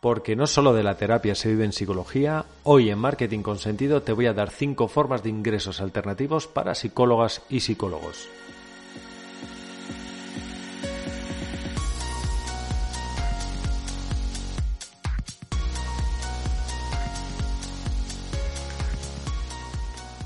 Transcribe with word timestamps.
Porque 0.00 0.36
no 0.36 0.46
solo 0.46 0.74
de 0.74 0.84
la 0.84 0.96
terapia 0.96 1.34
se 1.34 1.48
vive 1.48 1.64
en 1.64 1.72
psicología, 1.72 2.44
hoy 2.62 2.88
en 2.88 3.00
Marketing 3.00 3.40
con 3.40 3.58
Sentido 3.58 4.00
te 4.00 4.12
voy 4.12 4.26
a 4.26 4.32
dar 4.32 4.50
5 4.50 4.86
formas 4.86 5.24
de 5.24 5.30
ingresos 5.30 5.80
alternativos 5.80 6.46
para 6.46 6.76
psicólogas 6.76 7.42
y 7.50 7.60
psicólogos. 7.60 8.28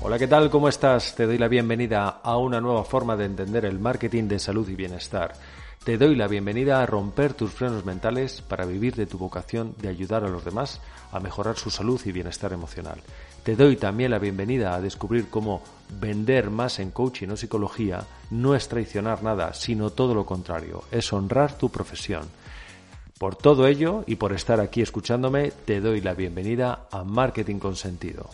Hola, 0.03 0.19
¿qué 0.19 0.27
tal? 0.27 0.51
¿Cómo 0.51 0.69
estás? 0.69 1.15
Te 1.15 1.25
doy 1.25 1.39
la 1.39 1.47
bienvenida 1.47 2.19
a 2.21 2.37
una 2.37 2.61
nueva 2.61 2.83
forma 2.83 3.17
de 3.17 3.25
entender 3.25 3.65
el 3.65 3.79
marketing 3.79 4.27
de 4.27 4.37
salud 4.37 4.69
y 4.69 4.75
bienestar. 4.75 5.33
Te 5.83 5.97
doy 5.97 6.15
la 6.15 6.29
bienvenida 6.29 6.81
a 6.81 6.85
romper 6.85 7.33
tus 7.33 7.51
frenos 7.51 7.83
mentales 7.83 8.41
para 8.41 8.65
vivir 8.65 8.95
de 8.95 9.05
tu 9.05 9.17
vocación 9.17 9.75
de 9.81 9.89
ayudar 9.89 10.23
a 10.23 10.29
los 10.29 10.45
demás 10.45 10.79
a 11.11 11.19
mejorar 11.19 11.57
su 11.57 11.69
salud 11.69 11.99
y 12.05 12.13
bienestar 12.13 12.53
emocional. 12.53 13.01
Te 13.43 13.57
doy 13.57 13.75
también 13.75 14.11
la 14.11 14.17
bienvenida 14.17 14.75
a 14.75 14.79
descubrir 14.79 15.27
cómo 15.29 15.61
vender 15.99 16.49
más 16.49 16.79
en 16.79 16.91
coaching 16.91 17.27
o 17.27 17.35
psicología 17.35 18.05
no 18.31 18.55
es 18.55 18.69
traicionar 18.69 19.23
nada, 19.23 19.53
sino 19.53 19.89
todo 19.89 20.15
lo 20.15 20.25
contrario, 20.25 20.83
es 20.89 21.11
honrar 21.11 21.57
tu 21.57 21.69
profesión. 21.69 22.29
Por 23.19 23.35
todo 23.35 23.67
ello 23.67 24.05
y 24.07 24.15
por 24.15 24.31
estar 24.31 24.61
aquí 24.61 24.81
escuchándome, 24.81 25.51
te 25.51 25.81
doy 25.81 25.99
la 25.99 26.13
bienvenida 26.13 26.87
a 26.91 27.03
Marketing 27.03 27.59
con 27.59 27.75
Sentido. 27.75 28.29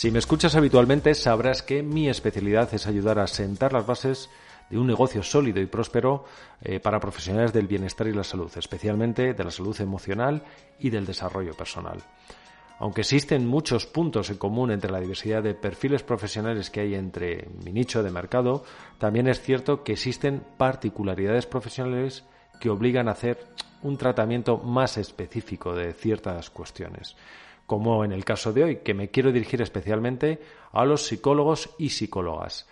Si 0.00 0.10
me 0.10 0.18
escuchas 0.18 0.54
habitualmente 0.54 1.14
sabrás 1.14 1.62
que 1.62 1.82
mi 1.82 2.08
especialidad 2.08 2.72
es 2.72 2.86
ayudar 2.86 3.18
a 3.18 3.26
sentar 3.26 3.74
las 3.74 3.86
bases 3.86 4.30
de 4.70 4.78
un 4.78 4.86
negocio 4.86 5.22
sólido 5.22 5.60
y 5.60 5.66
próspero 5.66 6.24
eh, 6.62 6.80
para 6.80 6.98
profesionales 6.98 7.52
del 7.52 7.66
bienestar 7.66 8.06
y 8.06 8.14
la 8.14 8.24
salud, 8.24 8.50
especialmente 8.56 9.34
de 9.34 9.44
la 9.44 9.50
salud 9.50 9.78
emocional 9.78 10.42
y 10.78 10.88
del 10.88 11.04
desarrollo 11.04 11.52
personal. 11.52 11.98
Aunque 12.78 13.02
existen 13.02 13.46
muchos 13.46 13.84
puntos 13.84 14.30
en 14.30 14.38
común 14.38 14.70
entre 14.70 14.90
la 14.90 15.00
diversidad 15.00 15.42
de 15.42 15.52
perfiles 15.52 16.02
profesionales 16.02 16.70
que 16.70 16.80
hay 16.80 16.94
entre 16.94 17.50
mi 17.62 17.70
nicho 17.70 18.02
de 18.02 18.10
mercado, 18.10 18.64
también 18.96 19.28
es 19.28 19.42
cierto 19.42 19.84
que 19.84 19.92
existen 19.92 20.42
particularidades 20.56 21.44
profesionales 21.44 22.24
que 22.58 22.70
obligan 22.70 23.06
a 23.06 23.12
hacer 23.12 23.48
un 23.82 23.98
tratamiento 23.98 24.56
más 24.56 24.96
específico 24.96 25.74
de 25.74 25.92
ciertas 25.92 26.48
cuestiones 26.48 27.16
como 27.70 28.04
en 28.04 28.10
el 28.10 28.24
caso 28.24 28.52
de 28.52 28.64
hoy, 28.64 28.76
que 28.78 28.94
me 28.94 29.10
quiero 29.10 29.30
dirigir 29.30 29.62
especialmente 29.62 30.40
a 30.72 30.84
los 30.84 31.06
psicólogos 31.06 31.70
y 31.78 31.90
psicólogas. 31.90 32.66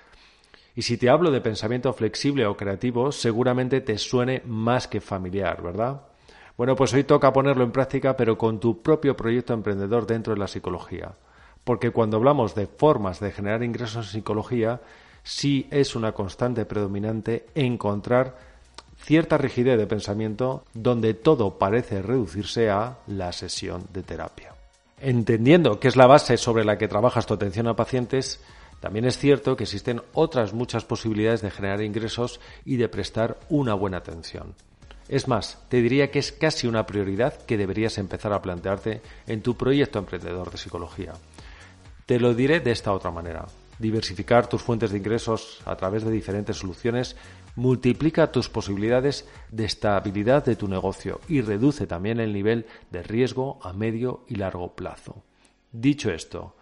Y 0.75 0.83
si 0.83 0.97
te 0.97 1.09
hablo 1.09 1.31
de 1.31 1.41
pensamiento 1.41 1.93
flexible 1.93 2.45
o 2.47 2.57
creativo, 2.57 3.13
seguramente 3.13 3.81
te 3.81 3.97
suene 3.97 4.43
más 4.45 4.89
que 4.89 5.01
familiar, 5.01 5.63
¿verdad? 5.63 6.01
Bueno, 6.57 6.75
pues 6.75 6.93
hoy 6.95 7.05
toca 7.05 7.33
ponerlo 7.33 7.63
en 7.63 7.71
práctica, 7.71 8.17
pero 8.17 8.37
con 8.37 8.59
tu 8.59 8.83
propio 8.83 9.15
proyecto 9.15 9.55
emprendedor 9.55 10.05
dentro 10.05 10.35
de 10.35 10.41
la 10.41 10.49
psicología. 10.49 11.13
Porque 11.63 11.93
cuando 11.93 12.17
hablamos 12.17 12.57
de 12.57 12.67
formas 12.67 13.21
de 13.21 13.31
generar 13.31 13.63
ingresos 13.63 14.05
en 14.05 14.13
psicología, 14.15 14.81
sí 15.23 15.69
es 15.71 15.95
una 15.95 16.11
constante 16.11 16.65
predominante 16.65 17.47
encontrar 17.55 18.37
cierta 18.97 19.39
rigidez 19.39 19.79
de 19.79 19.87
pensamiento 19.87 20.65
donde 20.75 21.15
todo 21.15 21.57
parece 21.57 22.03
reducirse 22.03 22.69
a 22.69 22.99
la 23.07 23.31
sesión 23.31 23.85
de 23.93 24.03
terapia. 24.03 24.58
Entendiendo 25.01 25.79
que 25.79 25.89
es 25.89 25.97
la 25.97 26.07
base 26.07 26.37
sobre 26.37 26.65
la 26.65 26.77
que 26.77 26.89
trabajas 26.89 27.27
tu 27.27 27.35
atención 27.35 27.69
a 27.69 27.77
pacientes, 27.77 28.41
también 28.81 29.05
es 29.05 29.19
cierto 29.19 29.57
que 29.57 29.65
existen 29.65 30.03
otras 30.13 30.53
muchas 30.53 30.85
posibilidades 30.85 31.43
de 31.43 31.51
generar 31.51 31.83
ingresos 31.83 32.41
y 32.65 32.77
de 32.77 32.89
prestar 32.89 33.39
una 33.49 33.75
buena 33.75 33.99
atención. 33.99 34.55
Es 35.09 35.27
más, 35.27 35.59
te 35.69 35.81
diría 35.81 36.11
que 36.11 36.19
es 36.19 36.33
casi 36.33 36.67
una 36.67 36.85
prioridad 36.85 37.43
que 37.45 37.57
deberías 37.57 37.97
empezar 37.99 38.33
a 38.33 38.43
plantearte 38.43 39.01
en 39.27 39.43
tu 39.43 39.57
proyecto 39.57 39.99
emprendedor 39.99 40.51
de 40.51 40.59
psicología. 40.59 41.15
Te 42.05 42.21
lo 42.21 42.35
diré 42.35 42.61
de 42.61 42.73
esta 42.73 42.93
otra 42.93 43.11
manera. 43.11 43.47
Diversificar 43.79 44.49
tus 44.49 44.63
fuentes 44.63 44.91
de 44.91 44.99
ingresos 44.99 45.61
a 45.65 45.77
través 45.77 46.05
de 46.05 46.11
diferentes 46.11 46.57
soluciones 46.57 47.17
multiplica 47.59 48.31
tus 48.31 48.49
posibilidades 48.49 49.29
de 49.51 49.65
estabilidad 49.65 50.45
de 50.45 50.55
tu 50.55 50.69
negocio 50.69 51.21
y 51.27 51.41
reduce 51.41 51.89
también 51.89 52.21
el 52.21 52.33
nivel 52.33 52.67
de 52.93 53.03
riesgo 53.03 53.59
a 53.65 53.73
medio 53.73 54.25
y 54.29 54.37
largo 54.37 54.77
plazo. 54.77 55.25
Dicho 55.73 56.13
esto, 56.13 56.55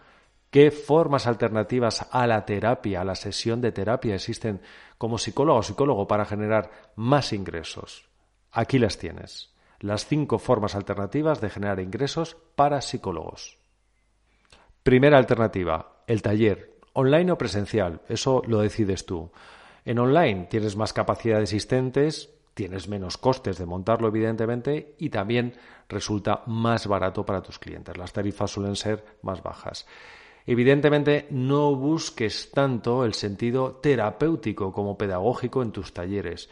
¿qué 0.50 0.70
formas 0.70 1.26
alternativas 1.26 2.08
a 2.10 2.26
la 2.26 2.46
terapia, 2.46 3.02
a 3.02 3.04
la 3.04 3.14
sesión 3.14 3.60
de 3.60 3.72
terapia 3.72 4.14
existen 4.14 4.62
como 4.96 5.18
psicólogo 5.18 5.58
o 5.58 5.62
psicólogo 5.62 6.08
para 6.08 6.24
generar 6.24 6.70
más 6.96 7.34
ingresos? 7.34 8.08
Aquí 8.50 8.78
las 8.78 8.96
tienes. 8.96 9.54
Las 9.80 10.06
cinco 10.06 10.38
formas 10.38 10.74
alternativas 10.74 11.42
de 11.42 11.50
generar 11.50 11.78
ingresos 11.78 12.38
para 12.54 12.80
psicólogos. 12.80 13.58
Primera 14.82 15.18
alternativa, 15.18 16.04
el 16.06 16.22
taller, 16.22 16.78
online 16.94 17.32
o 17.32 17.36
presencial, 17.36 18.00
eso 18.08 18.40
lo 18.46 18.60
decides 18.60 19.04
tú. 19.04 19.30
En 19.86 20.00
online 20.00 20.48
tienes 20.50 20.76
más 20.76 20.92
capacidad 20.92 21.36
de 21.36 21.44
asistentes, 21.44 22.34
tienes 22.54 22.88
menos 22.88 23.16
costes 23.16 23.56
de 23.56 23.66
montarlo, 23.66 24.08
evidentemente, 24.08 24.96
y 24.98 25.10
también 25.10 25.54
resulta 25.88 26.42
más 26.46 26.88
barato 26.88 27.24
para 27.24 27.40
tus 27.40 27.60
clientes. 27.60 27.96
Las 27.96 28.12
tarifas 28.12 28.50
suelen 28.50 28.74
ser 28.74 29.04
más 29.22 29.44
bajas. 29.44 29.86
Evidentemente, 30.44 31.28
no 31.30 31.76
busques 31.76 32.50
tanto 32.50 33.04
el 33.04 33.14
sentido 33.14 33.76
terapéutico 33.76 34.72
como 34.72 34.98
pedagógico 34.98 35.62
en 35.62 35.70
tus 35.70 35.94
talleres, 35.94 36.50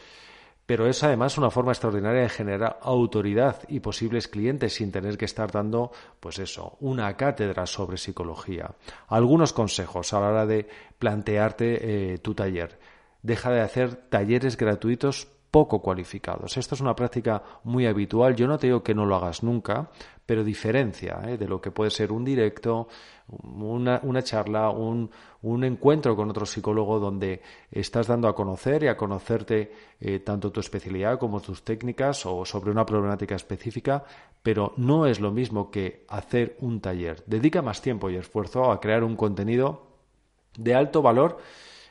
pero 0.65 0.87
es 0.87 1.03
además 1.03 1.37
una 1.37 1.51
forma 1.51 1.72
extraordinaria 1.72 2.22
de 2.22 2.28
generar 2.28 2.78
autoridad 2.83 3.62
y 3.66 3.81
posibles 3.81 4.28
clientes 4.28 4.75
sin 4.75 4.93
tener 4.93 5.19
que 5.19 5.25
estar 5.25 5.51
dando, 5.51 5.91
pues 6.21 6.39
eso, 6.39 6.77
una 6.78 7.16
cátedra 7.16 7.66
sobre 7.66 7.97
psicología. 7.97 8.71
Algunos 9.09 9.53
consejos 9.53 10.12
a 10.12 10.21
la 10.21 10.28
hora 10.28 10.47
de 10.47 10.69
plantearte 11.01 12.12
eh, 12.12 12.19
tu 12.19 12.33
taller 12.33 12.95
deja 13.25 13.51
de 13.51 13.62
hacer 13.62 13.97
talleres 14.11 14.57
gratuitos 14.57 15.27
poco 15.51 15.81
cualificados. 15.81 16.57
Esto 16.57 16.75
es 16.75 16.81
una 16.81 16.95
práctica 16.95 17.43
muy 17.62 17.87
habitual. 17.87 18.37
Yo 18.37 18.47
no 18.47 18.59
te 18.59 18.67
digo 18.67 18.83
que 18.83 18.95
no 18.95 19.07
lo 19.07 19.17
hagas 19.17 19.43
nunca, 19.43 19.89
pero 20.27 20.45
diferencia 20.45 21.21
¿eh? 21.27 21.39
de 21.39 21.49
lo 21.49 21.61
que 21.61 21.71
puede 21.71 21.91
ser 21.91 22.13
un 22.13 22.25
directo, 22.25 22.89
una, 23.29 24.23
charla, 24.23 24.71
un, 24.71 25.11
encuentro 25.65 26.17
con 26.17 26.29
otro 26.29 26.45
psicólogo 26.45 26.99
donde 26.99 27.41
estás 27.71 28.09
dando 28.09 28.29
a 28.29 28.34
conocer 28.34 28.83
y 28.83 28.89
a 28.89 28.97
conocerte 28.97 29.73
eh, 30.01 30.19
tanto 30.19 30.53
tu 30.53 30.61
especialidad 30.61 31.19
como 31.19 31.41
tus 31.41 31.63
técnicas 31.63 32.27
o 32.27 32.45
sobre 32.45 32.73
una 32.73 32.84
problemática 32.84 33.37
específica, 33.37 34.05
pero 34.43 34.75
no 34.77 35.07
es 35.07 35.21
lo 35.21 35.31
mismo 35.31 35.71
que 35.71 36.05
hacer 36.09 36.57
un 36.61 36.81
taller. 36.81 37.23
Dedica 37.27 37.63
más 37.63 37.81
tiempo 37.81 38.11
y 38.11 38.17
esfuerzo 38.17 38.71
a 38.71 38.81
crear 38.81 39.03
un 39.03 39.17
contenido 39.17 39.87
de 40.59 40.75
alto 40.75 41.01
valor 41.01 41.39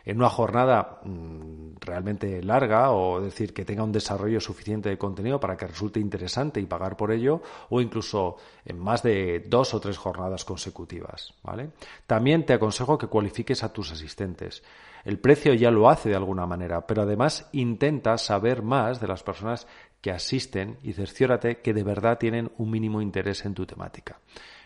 en 0.06 0.18
una 0.18 0.30
jornada 0.30 1.00
mm, 1.04 1.76
realmente 1.80 2.42
larga 2.44 2.92
o 2.92 3.22
decir 3.22 3.54
que 3.54 3.66
tenga 3.66 3.84
un 3.84 3.92
desarrollo 3.92 4.40
suficiente 4.40 4.90
de 4.90 4.98
contenido 4.98 5.40
para 5.40 5.56
que 5.56 5.68
resulte 5.68 6.00
interesante 6.00 6.60
y 6.60 6.66
pagar 6.66 6.98
por 6.98 7.12
ello 7.12 7.42
o 7.70 7.82
incluso 7.82 8.38
en 8.66 8.80
más 8.80 9.04
de 9.04 9.44
dos 9.48 9.74
o 9.74 9.80
tres 9.80 9.98
jornadas 9.98 10.46
consecutivas, 10.46 11.34
¿vale? 11.44 11.70
También 12.08 12.46
te 12.46 12.54
aconsejo 12.54 12.98
que 12.98 13.08
cualifiques 13.08 13.64
a 13.64 13.72
tus 13.72 13.92
asistentes. 13.92 14.64
El 15.06 15.20
precio 15.20 15.54
ya 15.54 15.70
lo 15.70 15.90
hace 15.90 16.10
de 16.10 16.16
alguna 16.16 16.46
manera, 16.46 16.88
pero 16.88 17.02
además 17.02 17.50
intenta 17.52 18.18
saber 18.18 18.62
más 18.62 19.02
de 19.02 19.08
las 19.08 19.24
personas 19.24 19.68
que 20.02 20.12
asisten 20.12 20.78
y 20.84 20.94
cerciórate 20.94 21.60
que 21.60 21.74
de 21.74 21.84
verdad 21.84 22.18
tienen 22.18 22.52
un 22.58 22.70
mínimo 22.70 23.02
interés 23.02 23.46
en 23.46 23.54
tu 23.54 23.66
temática. 23.66 24.20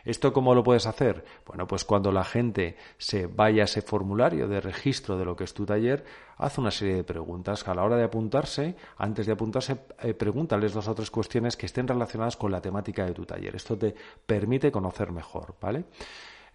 ¿Esto 0.07 0.31
cómo 0.31 0.55
lo 0.55 0.63
puedes 0.63 0.85
hacer? 0.85 1.25
Bueno, 1.45 1.67
pues 1.67 1.83
cuando 1.83 2.13
la 2.13 2.23
gente 2.23 2.77
se 2.97 3.27
vaya 3.27 3.63
a 3.63 3.65
ese 3.65 3.81
formulario 3.81 4.47
de 4.47 4.61
registro 4.61 5.17
de 5.17 5.25
lo 5.25 5.35
que 5.35 5.43
es 5.43 5.53
tu 5.53 5.65
taller, 5.65 6.05
haz 6.37 6.57
una 6.57 6.71
serie 6.71 6.95
de 6.95 7.03
preguntas. 7.03 7.67
A 7.67 7.75
la 7.75 7.83
hora 7.83 7.97
de 7.97 8.05
apuntarse, 8.05 8.77
antes 8.97 9.25
de 9.25 9.33
apuntarse, 9.33 9.79
eh, 9.99 10.13
pregúntales 10.13 10.71
dos 10.71 10.87
o 10.87 10.95
tres 10.95 11.11
cuestiones 11.11 11.57
que 11.57 11.65
estén 11.65 11.89
relacionadas 11.89 12.37
con 12.37 12.53
la 12.53 12.61
temática 12.61 13.05
de 13.05 13.11
tu 13.11 13.25
taller. 13.25 13.53
Esto 13.57 13.77
te 13.77 13.93
permite 14.25 14.71
conocer 14.71 15.11
mejor, 15.11 15.55
¿vale? 15.59 15.83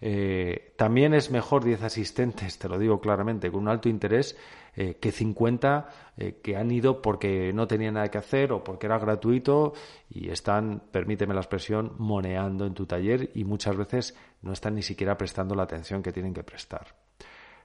Eh, 0.01 0.73
también 0.77 1.13
es 1.13 1.31
mejor 1.31 1.63
10 1.63 1.83
asistentes, 1.83 2.59
te 2.59 2.67
lo 2.67 2.77
digo 2.77 2.99
claramente, 2.99 3.51
con 3.51 3.61
un 3.61 3.69
alto 3.69 3.89
interés, 3.89 4.37
eh, 4.75 4.97
que 4.99 5.11
50 5.11 5.89
eh, 6.17 6.39
que 6.43 6.57
han 6.57 6.71
ido 6.71 7.01
porque 7.01 7.53
no 7.53 7.67
tenían 7.67 7.93
nada 7.93 8.09
que 8.09 8.17
hacer 8.17 8.51
o 8.51 8.63
porque 8.63 8.87
era 8.87 8.97
gratuito 8.97 9.73
y 10.09 10.29
están, 10.29 10.81
permíteme 10.91 11.33
la 11.33 11.41
expresión, 11.41 11.93
moneando 11.99 12.65
en 12.65 12.73
tu 12.73 12.85
taller 12.85 13.29
y 13.35 13.43
muchas 13.43 13.77
veces 13.77 14.17
no 14.41 14.51
están 14.51 14.75
ni 14.75 14.81
siquiera 14.81 15.17
prestando 15.17 15.53
la 15.53 15.63
atención 15.63 16.01
que 16.01 16.11
tienen 16.11 16.33
que 16.33 16.43
prestar. 16.43 16.87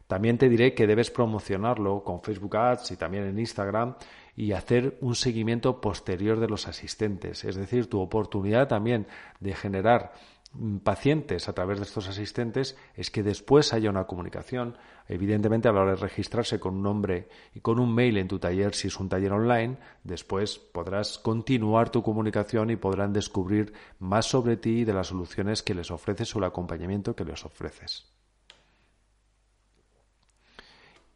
También 0.07 0.39
te 0.39 0.49
diré 0.49 0.75
que 0.75 0.87
debes 0.87 1.11
promocionarlo 1.11 2.03
con 2.03 2.23
Facebook 2.23 2.57
Ads 2.57 2.93
y 2.93 2.97
también 2.97 3.25
en 3.25 3.39
Instagram 3.39 3.95
y 4.35 4.53
hacer 4.53 4.97
un 5.01 5.15
seguimiento 5.15 5.81
posterior 5.81 6.41
de 6.41 6.49
los 6.49 6.67
asistentes. 6.67 7.45
Es 7.45 7.57
decir, 7.57 7.91
tu 7.91 8.01
oportunidad 8.01 8.69
también 8.69 9.07
de 9.41 9.55
generar 9.55 10.13
pacientes 10.83 11.49
a 11.49 11.53
través 11.53 11.79
de 11.79 11.85
estos 11.85 12.09
asistentes 12.09 12.77
es 12.95 13.11
que 13.11 13.23
después 13.23 13.73
haya 13.73 13.91
una 13.91 14.07
comunicación. 14.07 14.77
Evidentemente, 15.07 15.69
a 15.69 15.73
la 15.73 15.83
hora 15.83 15.91
de 15.93 15.97
registrarse 15.97 16.59
con 16.59 16.77
un 16.77 16.83
nombre 16.83 17.29
y 17.55 17.61
con 17.61 17.79
un 17.79 17.95
mail 17.95 18.17
en 18.17 18.29
tu 18.29 18.39
taller, 18.39 18.75
si 18.75 18.89
es 18.89 18.99
un 18.99 19.09
taller 19.09 19.33
online, 19.33 19.79
después 20.05 20.59
podrás 20.59 21.19
continuar 21.19 21.91
tu 21.91 22.03
comunicación 22.03 22.71
y 22.71 22.77
podrán 22.77 23.13
descubrir 23.13 23.73
más 23.99 24.27
sobre 24.27 24.57
ti 24.57 24.81
y 24.81 24.85
de 24.85 24.95
las 24.95 25.09
soluciones 25.09 25.63
que 25.63 25.75
les 25.75 25.91
ofreces 25.91 26.35
o 26.35 26.39
el 26.39 26.45
acompañamiento 26.45 27.15
que 27.15 27.25
les 27.25 27.45
ofreces. 27.45 28.07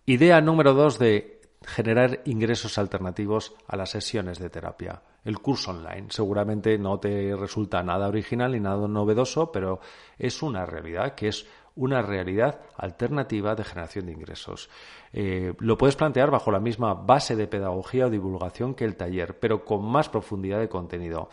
Idea 0.04 0.40
número 0.40 0.74
dos 0.74 0.98
de 0.98 1.31
generar 1.66 2.20
ingresos 2.24 2.78
alternativos 2.78 3.54
a 3.66 3.76
las 3.76 3.90
sesiones 3.90 4.38
de 4.38 4.50
terapia. 4.50 5.02
El 5.24 5.38
curso 5.38 5.70
online 5.70 6.06
seguramente 6.10 6.76
no 6.78 6.98
te 6.98 7.36
resulta 7.36 7.82
nada 7.82 8.08
original 8.08 8.52
ni 8.52 8.60
nada 8.60 8.88
novedoso, 8.88 9.52
pero 9.52 9.80
es 10.18 10.42
una 10.42 10.66
realidad 10.66 11.14
que 11.14 11.28
es 11.28 11.46
una 11.74 12.02
realidad 12.02 12.60
alternativa 12.76 13.54
de 13.54 13.64
generación 13.64 14.06
de 14.06 14.12
ingresos. 14.12 14.68
Eh, 15.12 15.54
lo 15.58 15.78
puedes 15.78 15.96
plantear 15.96 16.30
bajo 16.30 16.50
la 16.50 16.60
misma 16.60 16.94
base 16.94 17.36
de 17.36 17.46
pedagogía 17.46 18.06
o 18.06 18.10
divulgación 18.10 18.74
que 18.74 18.84
el 18.84 18.96
taller, 18.96 19.38
pero 19.38 19.64
con 19.64 19.84
más 19.84 20.08
profundidad 20.08 20.60
de 20.60 20.68
contenido. 20.68 21.28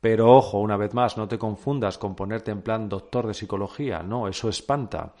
Pero 0.00 0.30
ojo, 0.30 0.58
una 0.58 0.76
vez 0.76 0.94
más, 0.94 1.16
no 1.16 1.28
te 1.28 1.38
confundas 1.38 1.98
con 1.98 2.14
ponerte 2.14 2.50
en 2.50 2.62
plan 2.62 2.88
doctor 2.88 3.26
de 3.26 3.34
psicología, 3.34 4.02
no, 4.02 4.28
eso 4.28 4.48
espanta, 4.48 5.14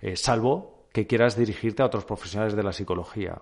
eh, 0.00 0.16
salvo 0.16 0.88
que 0.92 1.06
quieras 1.06 1.36
dirigirte 1.36 1.82
a 1.82 1.86
otros 1.86 2.04
profesionales 2.04 2.54
de 2.54 2.62
la 2.62 2.72
psicología. 2.72 3.40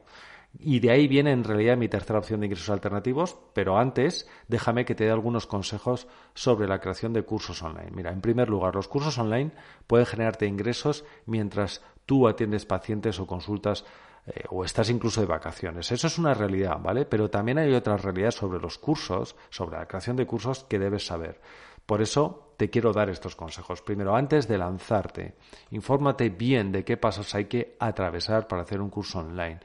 Y 0.59 0.81
de 0.81 0.91
ahí 0.91 1.09
viene 1.09 1.33
en 1.33 1.45
realidad 1.45 1.77
mi 1.77 1.89
tercera 1.89 2.19
opción 2.19 2.41
de 2.41 2.47
ingresos 2.47 2.71
alternativos, 2.71 3.37
pero 3.53 3.77
antes 3.77 4.29
déjame 4.47 4.85
que 4.85 4.95
te 4.95 5.05
dé 5.05 5.11
algunos 5.11 5.47
consejos 5.47 6.07
sobre 6.35 6.69
la 6.69 6.81
creación 6.81 7.13
de 7.13 7.23
cursos 7.23 7.63
online. 7.63 7.91
Mira, 7.93 8.13
en 8.13 8.21
primer 8.21 8.49
lugar, 8.49 8.75
los 8.75 8.89
cursos 8.89 9.19
online 9.19 9.51
pueden 9.87 10.07
generarte 10.07 10.47
ingresos 10.47 11.05
mientras 11.27 11.83
tú 12.07 12.29
atiendes 12.29 12.67
pacientes 12.67 13.19
o 13.19 13.27
consultas 13.27 13.85
eh, 14.27 14.45
o 14.51 14.65
estás 14.65 14.89
incluso 14.91 15.21
de 15.21 15.27
vacaciones. 15.27 15.91
Eso 15.93 16.07
es 16.07 16.19
una 16.19 16.35
realidad, 16.35 16.79
¿vale? 16.81 17.05
Pero 17.05 17.29
también 17.29 17.59
hay 17.59 17.73
otras 17.75 18.03
realidades 18.03 18.37
sobre 18.37 18.61
los 18.61 18.79
cursos, 18.79 19.37
sobre 19.51 19.77
la 19.79 19.87
creación 19.87 20.17
de 20.17 20.27
cursos 20.27 20.65
que 20.65 20.79
debes 20.79 21.07
saber. 21.07 21.41
Por 21.85 22.01
eso 22.01 22.55
te 22.57 22.71
quiero 22.71 22.93
dar 22.93 23.11
estos 23.11 23.37
consejos. 23.37 23.83
Primero, 23.83 24.17
antes 24.17 24.49
de 24.49 24.57
lanzarte, 24.57 25.35
infórmate 25.71 26.31
bien 26.31 26.73
de 26.73 26.85
qué 26.85 26.97
pasos 26.97 27.35
hay 27.35 27.47
que 27.47 27.77
atravesar 27.79 28.49
para 28.49 28.63
hacer 28.63 28.81
un 28.81 28.89
curso 28.89 29.19
online. 29.19 29.61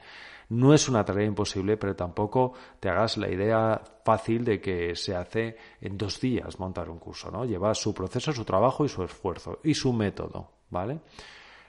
No 0.50 0.74
es 0.74 0.88
una 0.88 1.04
tarea 1.04 1.26
imposible, 1.26 1.76
pero 1.76 1.96
tampoco 1.96 2.52
te 2.78 2.88
hagas 2.88 3.16
la 3.16 3.30
idea 3.30 3.80
fácil 4.04 4.44
de 4.44 4.60
que 4.60 4.94
se 4.96 5.14
hace 5.14 5.56
en 5.80 5.96
dos 5.96 6.20
días 6.20 6.58
montar 6.58 6.90
un 6.90 6.98
curso, 6.98 7.30
¿no? 7.30 7.44
Lleva 7.44 7.74
su 7.74 7.94
proceso, 7.94 8.32
su 8.32 8.44
trabajo 8.44 8.84
y 8.84 8.88
su 8.88 9.02
esfuerzo 9.02 9.60
y 9.62 9.74
su 9.74 9.92
método, 9.92 10.50
¿vale? 10.70 11.00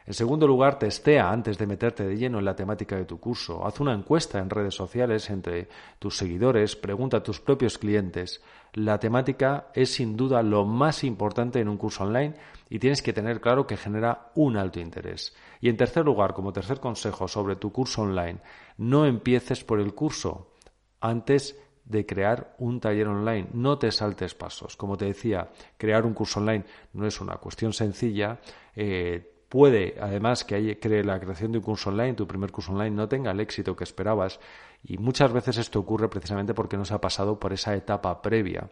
En 0.05 0.13
segundo 0.15 0.47
lugar, 0.47 0.79
testea 0.79 1.31
antes 1.31 1.57
de 1.57 1.67
meterte 1.67 2.05
de 2.07 2.17
lleno 2.17 2.39
en 2.39 2.45
la 2.45 2.55
temática 2.55 2.95
de 2.95 3.05
tu 3.05 3.19
curso. 3.19 3.65
Haz 3.65 3.79
una 3.79 3.93
encuesta 3.93 4.39
en 4.39 4.49
redes 4.49 4.73
sociales 4.73 5.29
entre 5.29 5.69
tus 5.99 6.17
seguidores, 6.17 6.75
pregunta 6.75 7.17
a 7.17 7.23
tus 7.23 7.39
propios 7.39 7.77
clientes. 7.77 8.41
La 8.73 8.99
temática 8.99 9.67
es 9.75 9.93
sin 9.93 10.17
duda 10.17 10.41
lo 10.41 10.65
más 10.65 11.03
importante 11.03 11.59
en 11.59 11.69
un 11.69 11.77
curso 11.77 12.03
online 12.03 12.33
y 12.69 12.79
tienes 12.79 13.01
que 13.01 13.13
tener 13.13 13.41
claro 13.41 13.67
que 13.67 13.77
genera 13.77 14.31
un 14.35 14.57
alto 14.57 14.79
interés. 14.79 15.35
Y 15.59 15.69
en 15.69 15.77
tercer 15.77 16.03
lugar, 16.03 16.33
como 16.33 16.51
tercer 16.51 16.79
consejo 16.79 17.27
sobre 17.27 17.55
tu 17.55 17.71
curso 17.71 18.01
online, 18.01 18.39
no 18.77 19.05
empieces 19.05 19.63
por 19.63 19.79
el 19.79 19.93
curso 19.93 20.55
antes 20.99 21.59
de 21.85 22.05
crear 22.05 22.55
un 22.57 22.79
taller 22.79 23.07
online. 23.07 23.49
No 23.53 23.77
te 23.77 23.91
saltes 23.91 24.33
pasos. 24.33 24.77
Como 24.77 24.97
te 24.97 25.05
decía, 25.05 25.49
crear 25.77 26.05
un 26.05 26.13
curso 26.13 26.39
online 26.39 26.63
no 26.93 27.05
es 27.05 27.19
una 27.21 27.35
cuestión 27.35 27.73
sencilla. 27.73 28.39
Eh, 28.75 29.30
puede, 29.51 29.97
además, 29.99 30.45
que 30.45 30.77
la 31.03 31.19
creación 31.19 31.51
de 31.51 31.57
un 31.57 31.63
curso 31.65 31.89
online, 31.89 32.13
tu 32.13 32.25
primer 32.25 32.53
curso 32.53 32.71
online, 32.71 32.95
no 32.95 33.09
tenga 33.09 33.31
el 33.31 33.41
éxito 33.41 33.75
que 33.75 33.83
esperabas. 33.83 34.39
Y 34.81 34.97
muchas 34.97 35.33
veces 35.33 35.57
esto 35.57 35.81
ocurre 35.81 36.09
precisamente 36.09 36.53
porque 36.53 36.77
no 36.77 36.85
se 36.85 36.93
ha 36.93 37.01
pasado 37.01 37.37
por 37.37 37.51
esa 37.51 37.75
etapa 37.75 38.21
previa. 38.21 38.69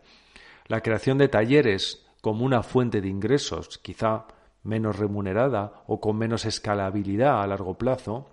La 0.68 0.80
creación 0.80 1.18
de 1.18 1.28
talleres 1.28 2.08
como 2.22 2.46
una 2.46 2.64
fuente 2.64 3.02
de 3.02 3.10
ingresos, 3.10 3.78
quizá 3.80 4.28
menos 4.64 4.98
remunerada 4.98 5.84
o 5.86 6.00
con 6.00 6.18
menos 6.18 6.46
escalabilidad 6.46 7.44
a 7.44 7.48
largo 7.48 7.78
plazo, 7.78 8.30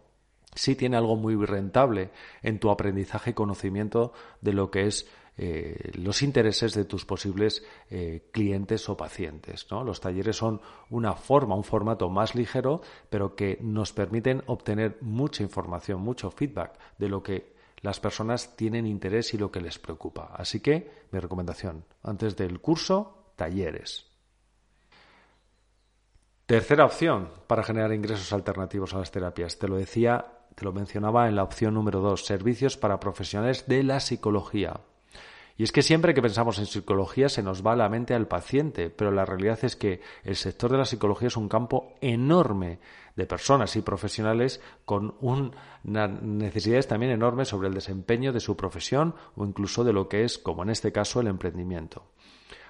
sí 0.54 0.76
tiene 0.76 0.96
algo 0.96 1.16
muy 1.16 1.34
rentable 1.44 2.10
en 2.43 2.60
tu 2.60 2.70
aprendizaje 2.70 3.31
y 3.31 3.34
conocimiento 3.34 4.12
de 4.40 4.52
lo 4.52 4.70
que 4.70 4.87
es 4.87 5.10
eh, 5.38 5.91
los 5.94 6.23
intereses 6.23 6.73
de 6.75 6.85
tus 6.85 7.05
posibles 7.05 7.62
eh, 7.91 8.29
clientes 8.33 8.88
o 8.88 8.97
pacientes. 8.97 9.67
Los 9.71 10.00
talleres 10.00 10.37
son 10.37 10.61
una 10.88 11.12
forma, 11.12 11.55
un 11.55 11.65
formato 11.65 12.09
más 12.09 12.35
ligero, 12.35 12.81
pero 13.11 13.37
que 13.37 13.59
nos 13.61 13.93
permiten 13.93 14.43
obtener 14.47 14.97
mucha 15.03 15.43
información, 15.43 16.00
mucho 16.00 16.31
feedback 16.31 16.79
de 16.99 17.09
lo 17.09 17.23
que 17.23 17.55
las 17.83 18.00
personas 18.00 18.56
tienen 18.56 18.87
interés 18.87 19.35
y 19.35 19.38
lo 19.38 19.50
que 19.50 19.61
les 19.61 19.79
preocupa. 19.79 20.33
Así 20.35 20.61
que 20.61 20.91
mi 21.12 21.19
recomendación, 21.19 21.85
antes 22.03 22.35
del 22.37 22.61
curso, 22.61 23.32
talleres. 23.37 24.06
Tercera 26.47 26.85
opción 26.85 27.29
para 27.47 27.62
generar 27.62 27.93
ingresos 27.93 28.32
alternativos 28.32 28.94
a 28.94 28.99
las 28.99 29.11
terapias. 29.11 29.59
Te 29.59 29.69
lo 29.69 29.77
decía, 29.77 30.25
te 30.55 30.65
lo 30.65 30.73
mencionaba 30.73 31.29
en 31.29 31.37
la 31.37 31.43
opción 31.43 31.75
número 31.75 32.00
dos, 32.00 32.25
servicios 32.25 32.77
para 32.77 33.00
profesionales 33.00 33.67
de 33.67 33.82
la 33.82 34.00
psicología. 34.00 34.81
Y 35.58 35.62
es 35.62 35.73
que 35.73 35.82
siempre 35.82 36.12
que 36.12 36.20
pensamos 36.20 36.58
en 36.58 36.67
psicología 36.67 37.29
se 37.29 37.43
nos 37.43 37.67
va 37.67 37.76
la 37.76 37.88
mente 37.88 38.14
al 38.14 38.29
paciente, 38.29 38.91
pero 38.91 39.11
la 39.11 39.25
realidad 39.25 39.58
es 39.62 39.75
que 39.75 40.00
el 40.23 40.37
sector 40.37 40.70
de 40.70 40.79
la 40.79 40.85
psicología 40.85 41.29
es 41.29 41.37
un 41.37 41.49
campo 41.49 41.94
enorme 42.00 42.79
de 43.17 43.26
personas 43.26 43.75
y 43.76 43.81
profesionales 43.81 44.60
con 44.84 45.15
unas 45.20 46.22
necesidades 46.22 46.86
también 46.86 47.13
enormes 47.13 47.48
sobre 47.48 47.69
el 47.69 47.75
desempeño 47.75 48.34
de 48.34 48.41
su 48.41 48.56
profesión 48.56 49.15
o 49.34 49.46
incluso 49.46 49.82
de 49.82 49.94
lo 49.94 50.08
que 50.08 50.25
es, 50.25 50.36
como 50.36 50.63
en 50.63 50.69
este 50.69 50.93
caso, 50.93 51.20
el 51.20 51.29
emprendimiento. 51.29 52.05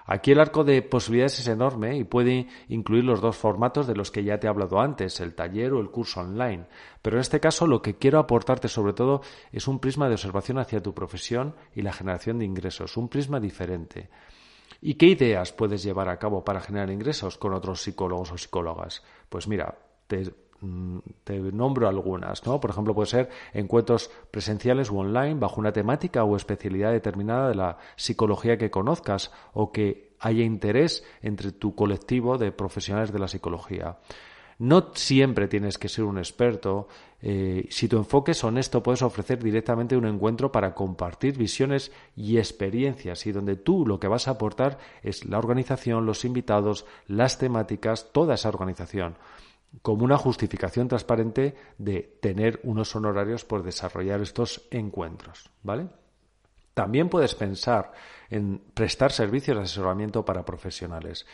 Aquí 0.07 0.31
el 0.31 0.41
arco 0.41 0.63
de 0.63 0.83
posibilidades 0.83 1.41
es 1.41 1.49
enorme 1.49 1.97
y 1.97 2.05
puede 2.05 2.47
incluir 2.69 3.05
los 3.05 3.21
dos 3.21 3.37
formatos 3.37 3.89
de 3.89 3.97
los 3.97 4.13
que 4.13 4.23
ya 4.23 4.39
te 4.39 4.47
he 4.47 4.51
hablado 4.51 4.81
antes, 4.81 5.21
el 5.21 5.35
taller 5.35 5.73
o 5.73 5.81
el 5.81 5.91
curso 5.91 6.21
online. 6.21 6.67
Pero 7.03 7.17
en 7.17 7.23
este 7.23 7.41
caso 7.41 7.67
lo 7.67 7.83
que 7.83 7.97
quiero 7.97 8.21
aportarte 8.21 8.69
sobre 8.69 8.93
todo 8.93 9.23
es 9.51 9.67
un 9.67 9.81
prisma 9.81 10.07
de 10.07 10.15
observación 10.15 10.59
hacia 10.59 10.83
tu 10.83 10.95
profesión 10.95 11.57
y 11.75 11.83
la 11.83 11.93
generación 11.93 12.39
de 12.39 12.45
ingresos, 12.45 12.97
un 12.97 13.09
prisma 13.09 13.41
diferente. 13.41 14.09
¿Y 14.81 14.95
qué 14.95 15.07
ideas 15.07 15.53
puedes 15.53 15.83
llevar 15.83 16.09
a 16.09 16.19
cabo 16.19 16.45
para 16.45 16.61
generar 16.61 16.91
ingresos 16.91 17.37
con 17.37 17.53
otros 17.53 17.83
psicólogos 17.83 18.31
o 18.31 18.39
psicólogas? 18.39 19.03
Pues 19.29 19.49
mira, 19.49 19.77
te 20.07 20.46
te 21.25 21.39
nombro 21.39 21.89
algunas, 21.89 22.45
¿no? 22.47 22.61
Por 22.61 22.71
ejemplo, 22.71 22.95
puede 22.95 23.09
ser 23.09 23.29
encuentros 23.53 24.11
presenciales 24.31 24.91
o 24.91 24.97
online 24.97 25.35
bajo 25.35 25.61
una 25.61 25.73
temática 25.73 26.25
o 26.25 26.37
especialidad 26.37 26.93
determinada 26.93 27.49
de 27.49 27.55
la 27.55 27.79
psicología 27.97 28.57
que 28.57 28.71
conozcas 28.71 29.33
o 29.53 29.73
que 29.73 30.15
haya 30.21 30.45
interés 30.45 31.05
entre 31.23 31.53
tu 31.53 31.75
colectivo 31.75 32.39
de 32.39 32.53
profesionales 32.53 33.13
de 33.13 33.19
la 33.19 33.29
psicología. 33.29 33.99
No 34.59 34.93
siempre 34.95 35.49
tienes 35.49 35.77
que 35.77 35.91
ser 35.91 36.05
un 36.05 36.17
experto. 36.17 36.89
Eh, 37.21 37.67
si 37.69 37.89
tu 37.89 37.99
enfoque 37.99 38.33
es 38.33 38.43
honesto, 38.43 38.83
puedes 38.83 39.03
ofrecer 39.03 39.43
directamente 39.43 39.99
un 39.99 40.07
encuentro 40.07 40.51
para 40.51 40.75
compartir 40.75 41.37
visiones 41.37 41.93
y 42.17 42.39
experiencias 42.39 43.27
y 43.27 43.33
donde 43.33 43.57
tú 43.57 43.85
lo 43.87 44.01
que 44.01 44.09
vas 44.09 44.29
a 44.29 44.33
aportar 44.33 44.79
es 45.03 45.27
la 45.27 45.39
organización, 45.39 46.07
los 46.07 46.25
invitados, 46.25 46.87
las 47.07 47.39
temáticas, 47.39 48.11
toda 48.13 48.35
esa 48.35 48.49
organización 48.49 49.17
como 49.83 50.05
una 50.05 50.17
justificación 50.17 50.89
transparente 50.89 51.55
de 51.79 52.19
tener 52.21 52.61
unos 52.63 52.95
honorarios 52.97 53.45
por 53.45 53.63
desarrollar 53.63 54.21
estos 54.21 54.67
encuentros, 54.71 55.51
¿vale? 55.63 55.89
También 56.75 57.09
puedes 57.09 57.35
pensar 57.35 57.93
en 58.29 58.59
prestar 58.75 59.13
servicios 59.13 59.57
de 59.57 59.63
asesoramiento 59.65 60.25
para 60.25 60.45
profesionales. 60.45 61.27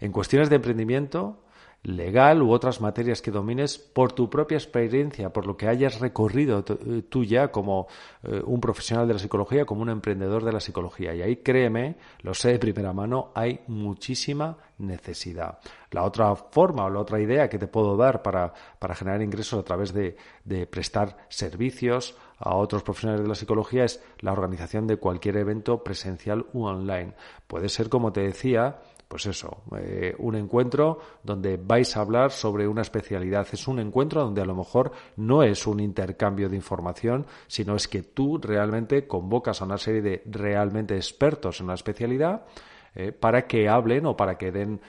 En 0.00 0.12
cuestiones 0.12 0.50
de 0.50 0.56
emprendimiento, 0.56 1.43
legal 1.84 2.42
u 2.42 2.50
otras 2.50 2.80
materias 2.80 3.20
que 3.20 3.30
domines 3.30 3.78
por 3.78 4.12
tu 4.12 4.28
propia 4.28 4.56
experiencia, 4.56 5.30
por 5.30 5.46
lo 5.46 5.56
que 5.56 5.68
hayas 5.68 6.00
recorrido 6.00 6.64
eh, 6.66 7.02
tú 7.08 7.24
ya 7.24 7.48
como 7.48 7.86
eh, 8.22 8.42
un 8.44 8.60
profesional 8.60 9.06
de 9.06 9.14
la 9.14 9.20
psicología, 9.20 9.66
como 9.66 9.82
un 9.82 9.90
emprendedor 9.90 10.44
de 10.44 10.52
la 10.52 10.60
psicología. 10.60 11.14
Y 11.14 11.22
ahí 11.22 11.36
créeme, 11.36 11.96
lo 12.22 12.34
sé 12.34 12.52
de 12.52 12.58
primera 12.58 12.92
mano, 12.92 13.30
hay 13.34 13.60
muchísima 13.68 14.56
necesidad. 14.78 15.58
La 15.90 16.04
otra 16.04 16.34
forma 16.34 16.86
o 16.86 16.90
la 16.90 17.00
otra 17.00 17.20
idea 17.20 17.48
que 17.48 17.58
te 17.58 17.68
puedo 17.68 17.96
dar 17.96 18.22
para, 18.22 18.52
generar 18.94 19.22
ingresos 19.22 19.60
a 19.60 19.62
través 19.62 19.92
de, 19.92 20.16
de 20.44 20.66
prestar 20.66 21.16
servicios 21.28 22.16
a 22.38 22.56
otros 22.56 22.82
profesionales 22.82 23.22
de 23.22 23.28
la 23.28 23.34
psicología 23.34 23.84
es 23.84 24.02
la 24.20 24.32
organización 24.32 24.86
de 24.86 24.96
cualquier 24.96 25.36
evento 25.36 25.84
presencial 25.84 26.46
u 26.52 26.64
online. 26.64 27.12
Puede 27.46 27.68
ser, 27.68 27.88
como 27.88 28.12
te 28.12 28.22
decía, 28.22 28.78
pues 29.14 29.26
eso, 29.26 29.62
eh, 29.78 30.12
un 30.18 30.34
encuentro 30.34 30.98
donde 31.22 31.56
vais 31.56 31.96
a 31.96 32.00
hablar 32.00 32.32
sobre 32.32 32.66
una 32.66 32.82
especialidad. 32.82 33.46
Es 33.52 33.68
un 33.68 33.78
encuentro 33.78 34.24
donde 34.24 34.42
a 34.42 34.44
lo 34.44 34.56
mejor 34.56 34.90
no 35.18 35.44
es 35.44 35.68
un 35.68 35.78
intercambio 35.78 36.48
de 36.48 36.56
información, 36.56 37.24
sino 37.46 37.76
es 37.76 37.86
que 37.86 38.02
tú 38.02 38.38
realmente 38.38 39.06
convocas 39.06 39.62
a 39.62 39.66
una 39.66 39.78
serie 39.78 40.02
de 40.02 40.22
realmente 40.26 40.96
expertos 40.96 41.60
en 41.60 41.66
una 41.66 41.74
especialidad 41.74 42.44
eh, 42.92 43.12
para 43.12 43.46
que 43.46 43.68
hablen 43.68 44.04
o 44.06 44.16
para 44.16 44.36
que 44.36 44.50
den 44.50 44.80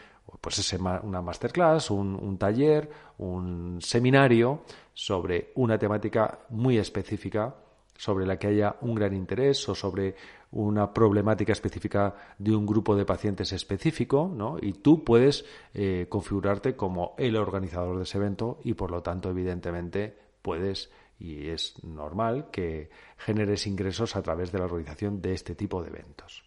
pues 0.41 0.57
ese, 0.57 0.77
una 0.77 1.21
masterclass, 1.21 1.91
un, 1.91 2.15
un 2.15 2.39
taller, 2.39 2.89
un 3.19 3.77
seminario 3.79 4.63
sobre 4.91 5.51
una 5.53 5.77
temática 5.77 6.39
muy 6.49 6.79
específica 6.79 7.53
sobre 7.97 8.25
la 8.25 8.37
que 8.37 8.47
haya 8.47 8.75
un 8.81 8.95
gran 8.95 9.13
interés 9.13 9.67
o 9.69 9.75
sobre 9.75 10.15
una 10.55 10.93
problemática 10.93 11.51
específica 11.51 12.15
de 12.37 12.55
un 12.55 12.65
grupo 12.65 12.95
de 12.95 13.05
pacientes 13.05 13.51
específico, 13.51 14.31
¿no? 14.33 14.57
Y 14.61 14.73
tú 14.73 15.03
puedes 15.03 15.45
eh, 15.73 16.07
configurarte 16.09 16.75
como 16.75 17.13
el 17.17 17.35
organizador 17.35 17.97
de 17.97 18.03
ese 18.03 18.17
evento 18.17 18.59
y, 18.63 18.73
por 18.73 18.89
lo 18.89 19.03
tanto, 19.03 19.29
evidentemente, 19.29 20.17
puedes 20.41 20.89
y 21.19 21.49
es 21.49 21.81
normal 21.83 22.49
que 22.51 22.89
generes 23.17 23.67
ingresos 23.67 24.15
a 24.15 24.21
través 24.21 24.51
de 24.51 24.59
la 24.59 24.65
organización 24.65 25.21
de 25.21 25.33
este 25.33 25.55
tipo 25.55 25.81
de 25.81 25.89
eventos. 25.89 26.43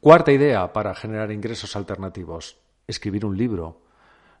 Cuarta 0.00 0.30
idea 0.30 0.72
para 0.72 0.94
generar 0.94 1.32
ingresos 1.32 1.74
alternativos, 1.74 2.58
escribir 2.86 3.24
un 3.24 3.36
libro. 3.36 3.82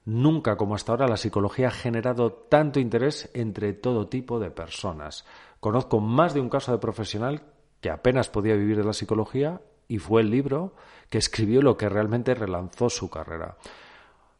Nunca 0.04 0.56
como 0.56 0.76
hasta 0.76 0.92
ahora 0.92 1.08
la 1.08 1.16
psicología 1.16 1.68
ha 1.68 1.72
generado 1.72 2.32
tanto 2.32 2.78
interés 2.78 3.28
entre 3.34 3.72
todo 3.72 4.06
tipo 4.06 4.38
de 4.38 4.50
personas. 4.50 5.24
Conozco 5.66 5.98
más 5.98 6.32
de 6.32 6.38
un 6.38 6.48
caso 6.48 6.70
de 6.70 6.78
profesional 6.78 7.42
que 7.80 7.90
apenas 7.90 8.28
podía 8.28 8.54
vivir 8.54 8.76
de 8.76 8.84
la 8.84 8.92
psicología 8.92 9.60
y 9.88 9.98
fue 9.98 10.20
el 10.20 10.30
libro 10.30 10.76
que 11.10 11.18
escribió 11.18 11.60
lo 11.60 11.76
que 11.76 11.88
realmente 11.88 12.36
relanzó 12.36 12.88
su 12.88 13.10
carrera. 13.10 13.56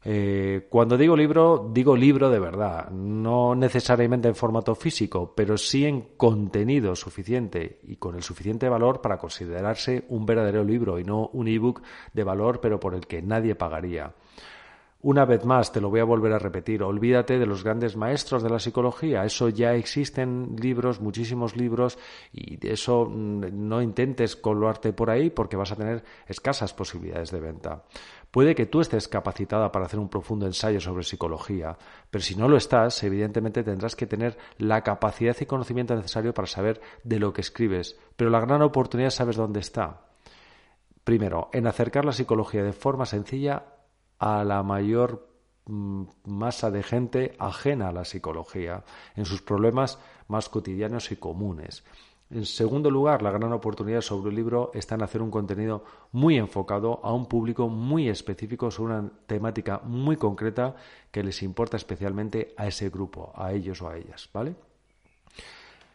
Eh, 0.04 0.68
cuando 0.70 0.96
digo 0.96 1.16
libro, 1.16 1.68
digo 1.72 1.96
libro 1.96 2.30
de 2.30 2.38
verdad, 2.38 2.90
no 2.90 3.56
necesariamente 3.56 4.28
en 4.28 4.36
formato 4.36 4.76
físico, 4.76 5.32
pero 5.34 5.58
sí 5.58 5.84
en 5.84 6.02
contenido 6.16 6.94
suficiente 6.94 7.80
y 7.82 7.96
con 7.96 8.14
el 8.14 8.22
suficiente 8.22 8.68
valor 8.68 9.00
para 9.00 9.18
considerarse 9.18 10.04
un 10.10 10.26
verdadero 10.26 10.62
libro 10.62 11.00
y 11.00 11.02
no 11.02 11.30
un 11.32 11.48
ebook 11.48 11.82
de 12.12 12.22
valor 12.22 12.60
pero 12.60 12.78
por 12.78 12.94
el 12.94 13.08
que 13.08 13.20
nadie 13.20 13.56
pagaría. 13.56 14.14
Una 15.02 15.26
vez 15.26 15.44
más, 15.44 15.72
te 15.72 15.80
lo 15.80 15.90
voy 15.90 16.00
a 16.00 16.04
volver 16.04 16.32
a 16.32 16.38
repetir, 16.38 16.82
olvídate 16.82 17.38
de 17.38 17.44
los 17.44 17.62
grandes 17.62 17.96
maestros 17.96 18.42
de 18.42 18.48
la 18.48 18.58
psicología, 18.58 19.24
eso 19.24 19.50
ya 19.50 19.74
existen 19.74 20.56
libros, 20.58 21.02
muchísimos 21.02 21.54
libros, 21.54 21.98
y 22.32 22.56
de 22.56 22.72
eso 22.72 23.04
mm, 23.04 23.68
no 23.68 23.82
intentes 23.82 24.36
colarte 24.36 24.94
por 24.94 25.10
ahí 25.10 25.28
porque 25.28 25.56
vas 25.56 25.70
a 25.70 25.76
tener 25.76 26.02
escasas 26.26 26.72
posibilidades 26.72 27.30
de 27.30 27.40
venta. 27.40 27.84
Puede 28.30 28.54
que 28.54 28.66
tú 28.66 28.80
estés 28.80 29.06
capacitada 29.06 29.70
para 29.70 29.84
hacer 29.84 30.00
un 30.00 30.08
profundo 30.08 30.46
ensayo 30.46 30.80
sobre 30.80 31.04
psicología, 31.04 31.76
pero 32.10 32.24
si 32.24 32.34
no 32.34 32.48
lo 32.48 32.56
estás, 32.56 33.02
evidentemente 33.04 33.62
tendrás 33.62 33.96
que 33.96 34.06
tener 34.06 34.38
la 34.56 34.82
capacidad 34.82 35.36
y 35.38 35.46
conocimiento 35.46 35.94
necesario 35.94 36.32
para 36.32 36.48
saber 36.48 36.80
de 37.04 37.18
lo 37.18 37.34
que 37.34 37.42
escribes, 37.42 37.98
pero 38.16 38.30
la 38.30 38.40
gran 38.40 38.62
oportunidad 38.62 39.10
sabes 39.10 39.36
dónde 39.36 39.60
está. 39.60 40.06
Primero, 41.04 41.50
en 41.52 41.66
acercar 41.66 42.04
la 42.04 42.12
psicología 42.12 42.64
de 42.64 42.72
forma 42.72 43.06
sencilla 43.06 43.75
a 44.18 44.44
la 44.44 44.62
mayor 44.62 45.28
mm, 45.66 46.04
masa 46.24 46.70
de 46.70 46.82
gente 46.82 47.36
ajena 47.38 47.88
a 47.88 47.92
la 47.92 48.04
psicología, 48.04 48.84
en 49.14 49.24
sus 49.24 49.42
problemas 49.42 49.98
más 50.28 50.48
cotidianos 50.48 51.10
y 51.12 51.16
comunes. 51.16 51.84
En 52.28 52.44
segundo 52.44 52.90
lugar, 52.90 53.22
la 53.22 53.30
gran 53.30 53.52
oportunidad 53.52 54.00
sobre 54.00 54.30
el 54.30 54.36
libro 54.36 54.72
está 54.74 54.96
en 54.96 55.02
hacer 55.02 55.22
un 55.22 55.30
contenido 55.30 55.84
muy 56.10 56.36
enfocado 56.36 56.98
a 57.04 57.12
un 57.12 57.26
público 57.26 57.68
muy 57.68 58.08
específico 58.08 58.68
sobre 58.70 58.94
una 58.94 59.10
temática 59.26 59.80
muy 59.84 60.16
concreta 60.16 60.74
que 61.12 61.22
les 61.22 61.42
importa 61.44 61.76
especialmente 61.76 62.52
a 62.56 62.66
ese 62.66 62.90
grupo, 62.90 63.32
a 63.36 63.52
ellos 63.52 63.80
o 63.80 63.88
a 63.88 63.96
ellas, 63.96 64.28
¿vale? 64.32 64.56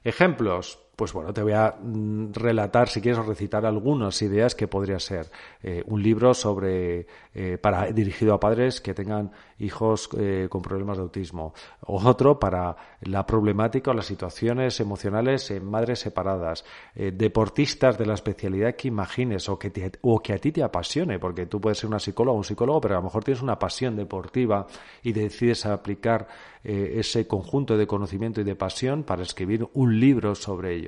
Ejemplos, 0.05 0.79
pues 0.95 1.13
bueno, 1.13 1.33
te 1.33 1.41
voy 1.41 1.53
a 1.53 1.75
mm, 1.81 2.33
relatar, 2.33 2.89
si 2.89 3.01
quieres, 3.01 3.25
recitar 3.25 3.65
algunas 3.65 4.21
ideas 4.21 4.55
que 4.55 4.67
podría 4.67 4.99
ser 4.99 5.31
eh, 5.63 5.83
un 5.87 6.01
libro 6.03 6.33
sobre 6.33 7.07
eh, 7.33 7.57
para 7.59 7.91
dirigido 7.91 8.33
a 8.33 8.39
padres 8.39 8.81
que 8.81 8.93
tengan 8.93 9.31
hijos 9.57 10.09
eh, 10.17 10.47
con 10.49 10.61
problemas 10.61 10.97
de 10.97 11.03
autismo, 11.03 11.53
o 11.85 12.03
otro 12.07 12.39
para 12.39 12.75
la 13.01 13.25
problemática 13.25 13.91
o 13.91 13.93
las 13.93 14.05
situaciones 14.05 14.79
emocionales 14.79 15.49
en 15.51 15.65
madres 15.65 15.99
separadas, 15.99 16.65
deportistas 16.95 17.97
de 17.97 18.05
la 18.05 18.15
especialidad 18.15 18.75
que 18.75 18.87
imagines 18.87 19.47
o 19.49 19.57
que, 19.57 19.91
o 20.01 20.19
que 20.19 20.33
a 20.33 20.37
ti 20.37 20.51
te 20.51 20.63
apasione, 20.63 21.19
porque 21.19 21.45
tú 21.45 21.61
puedes 21.61 21.77
ser 21.77 21.87
una 21.87 21.99
psicóloga 21.99 22.33
o 22.33 22.37
un 22.37 22.43
psicólogo, 22.43 22.81
pero 22.81 22.95
a 22.95 22.97
lo 22.97 23.03
mejor 23.03 23.23
tienes 23.23 23.41
una 23.41 23.57
pasión 23.57 23.95
deportiva 23.95 24.67
y 25.03 25.13
decides 25.13 25.65
aplicar 25.65 26.27
ese 26.63 27.25
conjunto 27.27 27.75
de 27.75 27.87
conocimiento 27.87 28.41
y 28.41 28.43
de 28.43 28.55
pasión 28.55 29.03
para 29.03 29.23
escribir 29.23 29.67
un 29.73 29.99
libro 29.99 30.35
sobre 30.35 30.75
ello. 30.75 30.80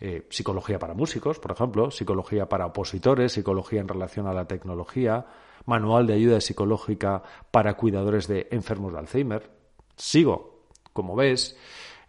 Eh, 0.00 0.26
psicología 0.28 0.78
para 0.78 0.92
músicos, 0.92 1.38
por 1.38 1.52
ejemplo, 1.52 1.90
psicología 1.90 2.48
para 2.48 2.66
opositores, 2.66 3.32
psicología 3.32 3.80
en 3.80 3.88
relación 3.88 4.26
a 4.26 4.34
la 4.34 4.46
tecnología, 4.46 5.24
manual 5.66 6.06
de 6.06 6.14
ayuda 6.14 6.40
psicológica 6.40 7.22
para 7.50 7.74
cuidadores 7.74 8.26
de 8.26 8.48
enfermos 8.50 8.92
de 8.92 8.98
Alzheimer. 8.98 9.50
Sigo, 9.96 10.66
como 10.92 11.14
ves. 11.14 11.56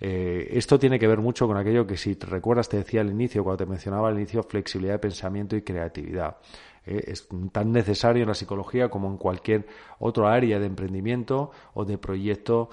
Eh, 0.02 0.50
esto 0.52 0.78
tiene 0.78 1.00
que 1.00 1.08
ver 1.08 1.20
mucho 1.20 1.48
con 1.48 1.56
aquello 1.56 1.88
que, 1.88 1.96
si 1.96 2.16
te 2.16 2.26
recuerdas, 2.26 2.68
te 2.68 2.78
decía 2.78 3.02
al 3.02 3.12
inicio, 3.12 3.44
cuando 3.44 3.64
te 3.64 3.70
mencionaba 3.70 4.10
al 4.10 4.16
inicio, 4.16 4.44
flexibilidad 4.44 4.96
de 4.96 5.00
pensamiento 5.00 5.56
y 5.56 5.62
creatividad. 5.62 6.38
Eh, 6.86 7.02
es 7.08 7.28
tan 7.52 7.72
necesario 7.72 8.24
en 8.24 8.30
la 8.30 8.36
psicología 8.36 8.90
como 8.90 9.08
en 9.08 9.18
cualquier 9.18 9.68
otro 10.00 10.28
área 10.28 10.60
de 10.60 10.66
emprendimiento 10.66 11.52
o 11.76 11.86
de 11.86 11.98
proyecto 11.98 12.70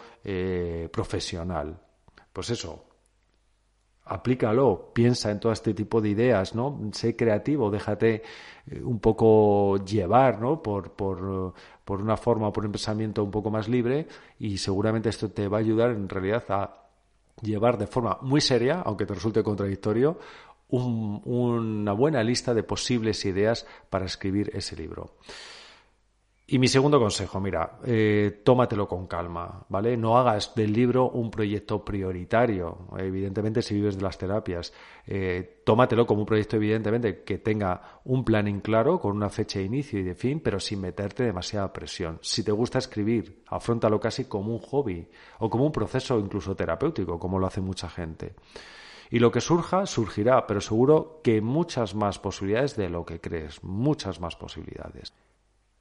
profesional. 0.91 1.79
Pues 2.33 2.51
eso, 2.51 2.92
aplícalo, 4.05 4.91
piensa 4.93 5.31
en 5.31 5.41
todo 5.41 5.53
este 5.53 5.75
tipo 5.75 6.01
de 6.01 6.11
ideas, 6.11 6.55
¿no? 6.55 6.79
Sé 6.93 7.17
creativo, 7.17 7.71
déjate 7.71 8.23
eh, 8.71 8.83
un 8.83 8.99
poco 8.99 9.85
llevar, 9.85 10.41
¿no? 10.41 10.63
Por, 10.63 10.93
por, 10.93 11.55
por 11.85 12.01
una 12.01 12.17
forma, 12.17 12.53
por 12.53 12.67
un 12.67 12.73
pensamiento 12.73 13.23
un 13.23 13.31
poco 13.31 13.51
más 13.51 13.69
libre 13.69 14.07
y 14.39 14.59
seguramente 14.59 15.09
esto 15.09 15.31
te 15.31 15.49
va 15.49 15.59
a 15.59 15.61
ayudar 15.61 15.91
en 15.91 16.09
realidad 16.09 16.45
a 16.49 16.83
llevar 17.41 17.79
de 17.79 17.87
forma 17.87 18.19
muy 18.23 18.41
seria, 18.41 18.83
aunque 18.83 19.07
te 19.07 19.15
resulte 19.15 19.43
contradictorio, 19.43 20.19
una 20.69 21.93
buena 21.93 22.23
lista 22.23 22.55
de 22.55 22.63
posibles 22.63 23.25
ideas 23.27 23.67
para 23.91 24.07
escribir 24.07 24.51
ese 24.55 24.75
libro. 24.75 25.17
Y 26.53 26.59
mi 26.59 26.69
segundo 26.69 27.01
consejo, 27.01 27.41
mira, 27.41 27.79
eh, 27.83 28.43
tómatelo 28.45 28.87
con 28.87 29.07
calma, 29.07 29.65
¿vale? 29.71 29.97
No 29.97 30.19
hagas 30.19 30.55
del 30.55 30.71
libro 30.71 31.09
un 31.09 31.31
proyecto 31.31 31.83
prioritario, 31.83 32.89
evidentemente 32.99 33.63
si 33.63 33.77
vives 33.77 33.97
de 33.97 34.03
las 34.03 34.19
terapias. 34.19 34.71
Eh, 35.07 35.63
tómatelo 35.65 36.07
como 36.07 36.21
un 36.21 36.27
proyecto, 36.27 36.57
evidentemente, 36.57 37.23
que 37.23 37.39
tenga 37.39 38.01
un 38.05 38.23
planning 38.23 38.61
claro, 38.61 39.01
con 39.01 39.17
una 39.17 39.31
fecha 39.31 39.61
de 39.61 39.65
inicio 39.65 39.99
y 39.99 40.03
de 40.03 40.15
fin, 40.15 40.41
pero 40.41 40.61
sin 40.61 40.83
meterte 40.83 41.23
demasiada 41.23 41.73
presión. 41.73 42.19
Si 42.21 42.45
te 42.45 42.53
gusta 42.53 42.81
escribir, 42.81 43.45
afrontalo 43.47 43.99
casi 43.99 44.27
como 44.27 44.53
un 44.53 44.59
hobby 44.59 45.09
o 45.39 45.49
como 45.49 45.65
un 45.65 45.73
proceso 45.73 46.19
incluso 46.19 46.55
terapéutico, 46.55 47.19
como 47.19 47.39
lo 47.39 47.47
hace 47.47 47.63
mucha 47.63 47.89
gente. 47.89 48.35
Y 49.11 49.21
lo 49.21 49.33
que 49.33 49.41
surja, 49.41 49.87
surgirá, 49.87 50.47
pero 50.47 50.61
seguro 50.61 51.23
que 51.25 51.41
muchas 51.41 51.95
más 51.95 52.19
posibilidades 52.19 52.77
de 52.77 52.91
lo 52.91 53.07
que 53.07 53.23
crees, 53.23 53.65
muchas 53.65 54.21
más 54.21 54.37
posibilidades. 54.37 55.15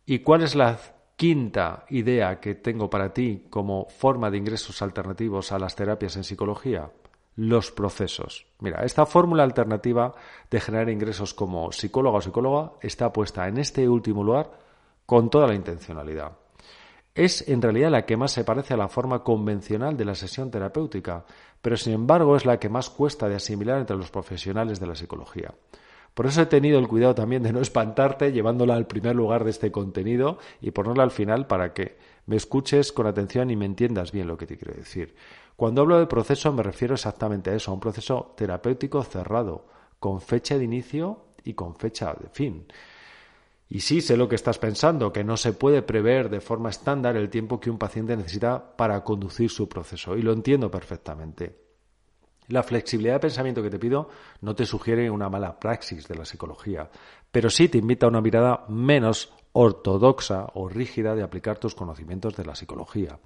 ¿Y 0.05 0.19
cuál 0.19 0.41
es 0.41 0.55
la 0.55 0.79
quinta 1.15 1.85
idea 1.89 2.39
que 2.39 2.55
tengo 2.55 2.89
para 2.89 3.13
ti 3.13 3.45
como 3.49 3.87
forma 3.89 4.31
de 4.31 4.37
ingresos 4.37 4.81
alternativos 4.81 5.51
a 5.51 5.59
las 5.59 5.75
terapias 5.75 6.15
en 6.15 6.23
psicología? 6.23 6.89
Los 7.35 7.71
procesos. 7.71 8.47
Mira, 8.59 8.83
esta 8.83 9.05
fórmula 9.05 9.43
alternativa 9.43 10.13
de 10.49 10.59
generar 10.59 10.89
ingresos 10.89 11.33
como 11.33 11.71
psicóloga 11.71 12.17
o 12.17 12.21
psicóloga 12.21 12.73
está 12.81 13.13
puesta 13.13 13.47
en 13.47 13.57
este 13.57 13.87
último 13.87 14.23
lugar 14.23 14.51
con 15.05 15.29
toda 15.29 15.47
la 15.47 15.55
intencionalidad. 15.55 16.31
Es 17.13 17.47
en 17.47 17.61
realidad 17.61 17.91
la 17.91 18.05
que 18.05 18.17
más 18.17 18.31
se 18.31 18.43
parece 18.43 18.73
a 18.73 18.77
la 18.77 18.87
forma 18.87 19.23
convencional 19.23 19.97
de 19.97 20.05
la 20.05 20.15
sesión 20.15 20.49
terapéutica, 20.49 21.25
pero 21.61 21.77
sin 21.77 21.93
embargo 21.93 22.35
es 22.35 22.45
la 22.45 22.57
que 22.57 22.69
más 22.69 22.89
cuesta 22.89 23.27
de 23.27 23.35
asimilar 23.35 23.79
entre 23.79 23.97
los 23.97 24.09
profesionales 24.09 24.79
de 24.79 24.87
la 24.87 24.95
psicología. 24.95 25.53
Por 26.13 26.25
eso 26.25 26.41
he 26.41 26.45
tenido 26.45 26.77
el 26.77 26.87
cuidado 26.87 27.15
también 27.15 27.43
de 27.43 27.53
no 27.53 27.61
espantarte 27.61 28.31
llevándola 28.31 28.75
al 28.75 28.87
primer 28.87 29.15
lugar 29.15 29.43
de 29.43 29.51
este 29.51 29.71
contenido 29.71 30.39
y 30.59 30.71
ponerla 30.71 31.03
al 31.03 31.11
final 31.11 31.47
para 31.47 31.73
que 31.73 31.97
me 32.25 32.35
escuches 32.35 32.91
con 32.91 33.07
atención 33.07 33.49
y 33.49 33.55
me 33.55 33.65
entiendas 33.65 34.11
bien 34.11 34.27
lo 34.27 34.37
que 34.37 34.45
te 34.45 34.57
quiero 34.57 34.73
decir. 34.73 35.15
Cuando 35.55 35.81
hablo 35.81 35.99
de 35.99 36.07
proceso 36.07 36.51
me 36.51 36.63
refiero 36.63 36.95
exactamente 36.95 37.49
a 37.49 37.55
eso, 37.55 37.71
a 37.71 37.73
un 37.73 37.79
proceso 37.79 38.33
terapéutico 38.35 39.03
cerrado, 39.03 39.67
con 39.99 40.19
fecha 40.19 40.57
de 40.57 40.65
inicio 40.65 41.25
y 41.43 41.53
con 41.53 41.75
fecha 41.75 42.13
de 42.19 42.29
fin. 42.29 42.65
Y 43.69 43.79
sí 43.79 44.01
sé 44.01 44.17
lo 44.17 44.27
que 44.27 44.35
estás 44.35 44.59
pensando, 44.59 45.13
que 45.13 45.23
no 45.23 45.37
se 45.37 45.53
puede 45.53 45.81
prever 45.81 46.29
de 46.29 46.41
forma 46.41 46.69
estándar 46.69 47.15
el 47.15 47.29
tiempo 47.29 47.59
que 47.59 47.69
un 47.69 47.77
paciente 47.77 48.17
necesita 48.17 48.75
para 48.75 49.01
conducir 49.01 49.49
su 49.49 49.69
proceso, 49.69 50.17
y 50.17 50.21
lo 50.21 50.33
entiendo 50.33 50.69
perfectamente. 50.69 51.60
La 52.47 52.63
flexibilidad 52.63 53.15
de 53.15 53.19
pensamiento 53.21 53.63
que 53.63 53.69
te 53.69 53.79
pido 53.79 54.09
no 54.41 54.55
te 54.55 54.65
sugiere 54.65 55.09
una 55.09 55.29
mala 55.29 55.59
praxis 55.59 56.07
de 56.07 56.15
la 56.15 56.25
psicología, 56.25 56.89
pero 57.31 57.49
sí 57.49 57.69
te 57.69 57.77
invita 57.77 58.05
a 58.05 58.09
una 58.09 58.21
mirada 58.21 58.65
menos 58.67 59.33
ortodoxa 59.53 60.47
o 60.53 60.67
rígida 60.69 61.15
de 61.15 61.23
aplicar 61.23 61.59
tus 61.59 61.75
conocimientos 61.75 62.35
de 62.35 62.45
la 62.45 62.55
psicología. 62.55 63.19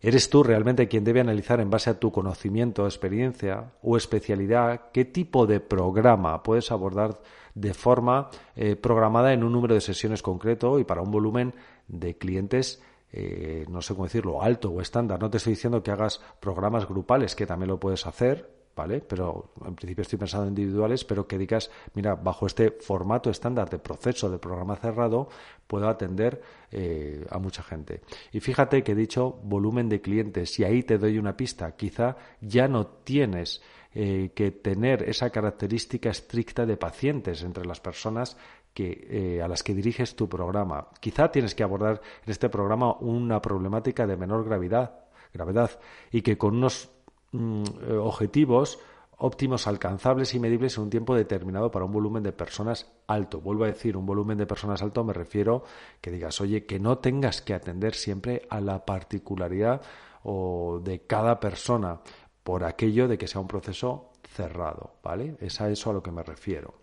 Eres 0.00 0.30
tú 0.30 0.44
realmente 0.44 0.86
quien 0.86 1.02
debe 1.02 1.20
analizar 1.20 1.60
en 1.60 1.70
base 1.70 1.90
a 1.90 1.98
tu 1.98 2.12
conocimiento, 2.12 2.84
experiencia 2.84 3.72
o 3.82 3.96
especialidad 3.96 4.90
qué 4.92 5.04
tipo 5.04 5.46
de 5.46 5.58
programa 5.58 6.42
puedes 6.44 6.70
abordar 6.70 7.20
de 7.54 7.74
forma 7.74 8.30
eh, 8.54 8.76
programada 8.76 9.32
en 9.32 9.42
un 9.42 9.52
número 9.52 9.74
de 9.74 9.80
sesiones 9.80 10.22
concreto 10.22 10.78
y 10.78 10.84
para 10.84 11.02
un 11.02 11.10
volumen 11.10 11.52
de 11.88 12.16
clientes 12.16 12.80
eh, 13.12 13.64
no 13.68 13.80
sé 13.80 13.94
cómo 13.94 14.04
decirlo, 14.04 14.42
alto 14.42 14.70
o 14.70 14.80
estándar. 14.80 15.20
No 15.20 15.30
te 15.30 15.38
estoy 15.38 15.54
diciendo 15.54 15.82
que 15.82 15.90
hagas 15.90 16.20
programas 16.40 16.86
grupales, 16.86 17.34
que 17.34 17.46
también 17.46 17.68
lo 17.68 17.80
puedes 17.80 18.06
hacer, 18.06 18.58
¿vale? 18.78 19.00
Pero 19.00 19.52
en 19.66 19.74
principio 19.74 20.02
estoy 20.02 20.18
pensando 20.18 20.46
en 20.46 20.50
individuales, 20.50 21.04
pero 21.04 21.26
que 21.26 21.36
digas, 21.36 21.70
mira, 21.94 22.14
bajo 22.14 22.46
este 22.46 22.70
formato 22.70 23.28
estándar 23.28 23.68
de 23.68 23.78
proceso 23.78 24.30
de 24.30 24.38
programa 24.38 24.76
cerrado, 24.76 25.28
puedo 25.66 25.88
atender 25.88 26.40
eh, 26.70 27.26
a 27.28 27.38
mucha 27.38 27.62
gente. 27.62 28.02
Y 28.32 28.38
fíjate 28.38 28.84
que 28.84 28.92
he 28.92 28.94
dicho 28.94 29.40
volumen 29.42 29.88
de 29.88 30.00
clientes, 30.00 30.58
y 30.60 30.64
ahí 30.64 30.84
te 30.84 30.96
doy 30.96 31.18
una 31.18 31.36
pista, 31.36 31.74
quizá 31.74 32.16
ya 32.40 32.68
no 32.68 32.86
tienes 32.86 33.62
eh, 33.94 34.30
que 34.34 34.52
tener 34.52 35.02
esa 35.08 35.30
característica 35.30 36.10
estricta 36.10 36.64
de 36.64 36.76
pacientes 36.76 37.42
entre 37.42 37.64
las 37.64 37.80
personas 37.80 38.36
eh, 38.76 39.40
a 39.42 39.48
las 39.48 39.62
que 39.62 39.74
diriges 39.74 40.14
tu 40.14 40.28
programa. 40.28 40.88
Quizá 41.00 41.30
tienes 41.30 41.54
que 41.54 41.62
abordar 41.62 42.00
en 42.24 42.30
este 42.30 42.48
programa 42.48 42.94
una 43.00 43.40
problemática 43.42 44.06
de 44.06 44.16
menor 44.16 44.44
gravedad, 44.44 45.00
gravedad 45.32 45.78
y 46.10 46.22
que 46.22 46.38
con 46.38 46.56
unos 46.56 46.90
mm, 47.32 47.62
eh, 47.88 47.92
objetivos 47.94 48.78
óptimos, 49.18 49.66
alcanzables 49.66 50.34
y 50.34 50.38
medibles 50.38 50.76
en 50.76 50.84
un 50.84 50.90
tiempo 50.90 51.14
determinado 51.14 51.70
para 51.70 51.84
un 51.84 51.92
volumen 51.92 52.22
de 52.22 52.32
personas 52.32 52.90
alto. 53.08 53.40
Vuelvo 53.40 53.64
a 53.64 53.68
decir, 53.68 53.96
un 53.96 54.06
volumen 54.06 54.38
de 54.38 54.46
personas 54.46 54.80
alto 54.80 55.02
me 55.02 55.12
refiero 55.12 55.64
que 56.00 56.10
digas, 56.10 56.40
oye, 56.40 56.66
que 56.66 56.78
no 56.78 56.98
tengas 56.98 57.42
que 57.42 57.54
atender 57.54 57.94
siempre 57.94 58.42
a 58.48 58.60
la 58.60 58.84
particularidad 58.84 59.82
o 60.22 60.80
de 60.82 61.00
cada 61.00 61.40
persona 61.40 62.00
por 62.44 62.64
aquello 62.64 63.08
de 63.08 63.18
que 63.18 63.26
sea 63.26 63.40
un 63.40 63.48
proceso 63.48 64.12
cerrado, 64.22 64.94
¿vale? 65.02 65.36
Es 65.40 65.60
a 65.60 65.68
eso 65.68 65.90
a 65.90 65.92
lo 65.92 66.02
que 66.02 66.12
me 66.12 66.22
refiero. 66.22 66.74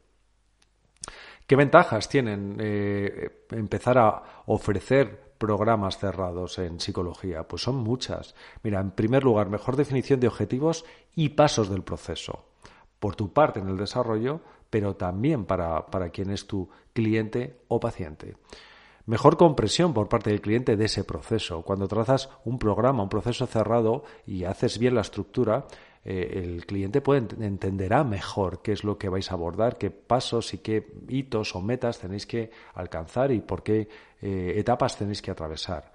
¿Qué 1.48 1.56
ventajas 1.56 2.10
tienen 2.10 2.58
eh, 2.60 3.46
empezar 3.52 4.00
a 4.00 4.24
ofrecer 4.48 5.36
programas 5.38 6.00
cerrados 6.00 6.58
en 6.58 6.80
psicología? 6.80 7.48
Pues 7.48 7.62
son 7.62 7.76
muchas. 7.76 8.34
Mira, 8.64 8.80
en 8.80 8.92
primer 8.92 9.24
lugar, 9.24 9.50
mejor 9.50 9.76
definición 9.76 10.20
de 10.20 10.28
objetivos 10.28 10.86
y 11.14 11.30
pasos 11.30 11.70
del 11.70 11.84
proceso. 11.84 12.46
Por 13.00 13.16
tu 13.16 13.32
parte 13.32 13.60
en 13.60 13.70
el 13.70 13.78
desarrollo, 13.78 14.42
pero 14.72 14.96
también 14.96 15.46
para, 15.46 15.86
para 15.86 16.10
quien 16.10 16.32
es 16.32 16.48
tu 16.48 16.70
cliente 16.94 17.62
o 17.68 17.80
paciente. 17.80 18.36
Mejor 19.06 19.38
compresión 19.38 19.94
por 19.94 20.10
parte 20.10 20.32
del 20.32 20.42
cliente 20.42 20.76
de 20.76 20.86
ese 20.86 21.04
proceso. 21.04 21.62
Cuando 21.62 21.88
trazas 21.88 22.30
un 22.44 22.58
programa, 22.58 23.04
un 23.04 23.10
proceso 23.10 23.46
cerrado 23.46 24.04
y 24.26 24.46
haces 24.46 24.80
bien 24.80 24.96
la 24.96 25.02
estructura, 25.02 25.68
eh, 26.06 26.44
el 26.44 26.66
cliente 26.68 27.02
puede, 27.02 27.28
entenderá 27.44 28.04
mejor 28.04 28.62
qué 28.62 28.74
es 28.74 28.84
lo 28.84 28.98
que 28.98 29.10
vais 29.10 29.32
a 29.32 29.34
abordar, 29.34 29.78
qué 29.80 29.90
pasos 29.90 30.54
y 30.54 30.60
qué 30.60 30.86
hitos 31.10 31.56
o 31.56 31.62
metas 31.62 32.00
tenéis 32.00 32.28
que 32.28 32.52
alcanzar 32.76 33.32
y 33.32 33.42
por 33.42 33.64
qué 33.64 33.90
eh, 34.22 34.54
etapas 34.56 34.98
tenéis 34.98 35.24
que 35.24 35.32
atravesar. 35.32 35.92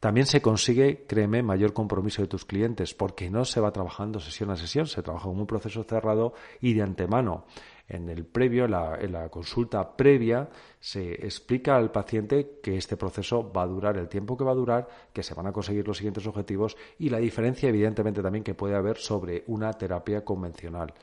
También 0.00 0.26
se 0.26 0.42
consigue, 0.42 1.06
créeme, 1.06 1.42
mayor 1.42 1.72
compromiso 1.72 2.20
de 2.20 2.28
tus 2.28 2.44
clientes, 2.44 2.92
porque 2.92 3.30
no 3.30 3.46
se 3.46 3.58
va 3.58 3.72
trabajando 3.72 4.20
sesión 4.20 4.50
a 4.50 4.56
sesión, 4.56 4.86
se 4.86 5.02
trabaja 5.02 5.30
en 5.30 5.38
un 5.38 5.46
proceso 5.46 5.82
cerrado 5.82 6.34
y 6.60 6.74
de 6.74 6.82
antemano 6.82 7.46
en 7.88 8.08
el 8.08 8.24
previo, 8.24 8.64
en 8.64 9.12
la 9.12 9.28
consulta 9.28 9.96
previa, 9.96 10.48
se 10.80 11.12
explica 11.26 11.76
al 11.76 11.90
paciente 11.90 12.58
que 12.62 12.76
este 12.76 12.96
proceso 12.96 13.52
va 13.52 13.62
a 13.62 13.66
durar 13.66 13.96
el 13.98 14.08
tiempo 14.08 14.36
que 14.36 14.44
va 14.44 14.52
a 14.52 14.56
durar, 14.56 14.88
que 15.12 15.22
se 15.22 15.34
van 15.34 15.46
a 15.46 15.52
conseguir 15.52 15.86
los 15.86 15.98
siguientes 15.98 16.26
objetivos 16.26 16.76
y 16.98 17.10
la 17.10 17.18
diferencia, 17.18 17.68
evidentemente, 17.68 18.22
también 18.22 18.44
que 18.44 18.54
puede 18.54 18.74
haber 18.74 18.96
sobre 18.96 19.44
una 19.48 19.72
terapia 19.72 20.24
convencional, 20.24 20.94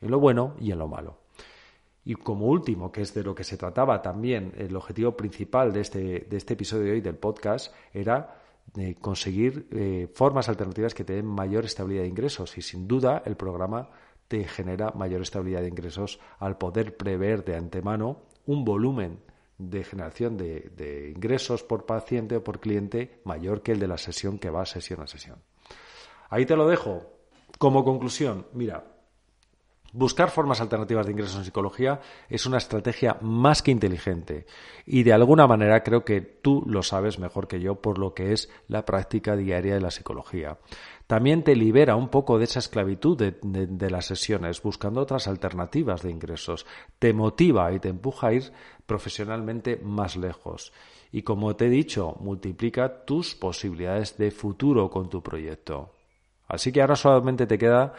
en 0.00 0.10
lo 0.10 0.18
bueno 0.18 0.54
y 0.58 0.72
en 0.72 0.78
lo 0.78 0.88
malo. 0.88 1.18
Y 2.04 2.14
como 2.14 2.46
último, 2.46 2.90
que 2.90 3.02
es 3.02 3.12
de 3.12 3.22
lo 3.22 3.34
que 3.34 3.44
se 3.44 3.58
trataba 3.58 4.00
también, 4.00 4.52
el 4.56 4.74
objetivo 4.74 5.14
principal 5.16 5.72
de 5.72 5.80
este, 5.80 6.26
de 6.28 6.36
este 6.36 6.54
episodio 6.54 6.84
de 6.84 6.92
hoy 6.92 7.00
del 7.02 7.16
podcast 7.16 7.74
era 7.92 8.40
de 8.72 8.94
conseguir 8.94 9.66
eh, 9.72 10.08
formas 10.14 10.48
alternativas 10.48 10.94
que 10.94 11.04
te 11.04 11.14
den 11.14 11.26
mayor 11.26 11.64
estabilidad 11.64 12.02
de 12.02 12.08
ingresos 12.08 12.56
y 12.56 12.62
sin 12.62 12.86
duda 12.86 13.22
el 13.26 13.36
programa 13.36 13.90
te 14.30 14.44
genera 14.44 14.92
mayor 14.92 15.22
estabilidad 15.22 15.62
de 15.62 15.66
ingresos 15.66 16.20
al 16.38 16.56
poder 16.56 16.96
prever 16.96 17.44
de 17.44 17.56
antemano 17.56 18.22
un 18.46 18.64
volumen 18.64 19.18
de 19.58 19.82
generación 19.82 20.36
de, 20.36 21.12
ingresos 21.12 21.64
por 21.64 21.84
paciente 21.84 22.36
o 22.36 22.44
por 22.44 22.60
cliente 22.60 23.20
mayor 23.24 23.60
que 23.60 23.72
el 23.72 23.80
de 23.80 23.88
la 23.88 23.98
sesión 23.98 24.38
que 24.38 24.48
va 24.48 24.64
sesión 24.66 25.02
a 25.02 25.08
sesión. 25.08 25.42
Ahí 26.28 26.46
te 26.46 26.54
lo 26.54 26.68
dejo. 26.68 27.10
Como 27.58 27.82
conclusión, 27.82 28.46
mira, 28.52 28.89
Buscar 29.92 30.30
formas 30.30 30.60
alternativas 30.60 31.06
de 31.06 31.12
ingresos 31.12 31.36
en 31.36 31.44
psicología 31.44 32.00
es 32.28 32.46
una 32.46 32.58
estrategia 32.58 33.18
más 33.20 33.62
que 33.62 33.70
inteligente 33.70 34.46
y 34.86 35.02
de 35.02 35.12
alguna 35.12 35.46
manera 35.46 35.82
creo 35.82 36.04
que 36.04 36.20
tú 36.20 36.62
lo 36.66 36.82
sabes 36.82 37.18
mejor 37.18 37.48
que 37.48 37.60
yo 37.60 37.76
por 37.76 37.98
lo 37.98 38.14
que 38.14 38.32
es 38.32 38.48
la 38.68 38.84
práctica 38.84 39.34
diaria 39.34 39.74
de 39.74 39.80
la 39.80 39.90
psicología 39.90 40.58
también 41.10 41.42
te 41.42 41.56
libera 41.56 41.96
un 41.96 42.08
poco 42.08 42.38
de 42.38 42.44
esa 42.44 42.60
esclavitud 42.60 43.18
de, 43.18 43.90
las 43.90 44.06
sesiones, 44.06 44.62
buscando 44.62 45.00
otras 45.00 45.26
alternativas 45.26 46.02
de 46.02 46.10
ingresos. 46.12 46.66
Te 47.00 47.12
motiva 47.12 47.72
y 47.72 47.80
te 47.80 47.88
empuja 47.88 48.28
a 48.28 48.32
ir 48.34 48.52
profesionalmente 48.86 49.80
más 49.82 50.16
lejos. 50.16 50.72
Y 51.10 51.22
como 51.22 51.56
te 51.56 51.66
he 51.66 51.68
dicho, 51.68 52.14
multiplica 52.20 53.04
tus 53.04 53.34
posibilidades 53.34 54.18
de 54.18 54.30
futuro 54.30 54.88
con 54.88 55.10
tu 55.10 55.20
proyecto. 55.20 55.96
Así 56.46 56.70
que 56.70 56.80
ahora 56.80 56.94
solamente 56.94 57.44
te 57.44 57.58
queda 57.58 57.92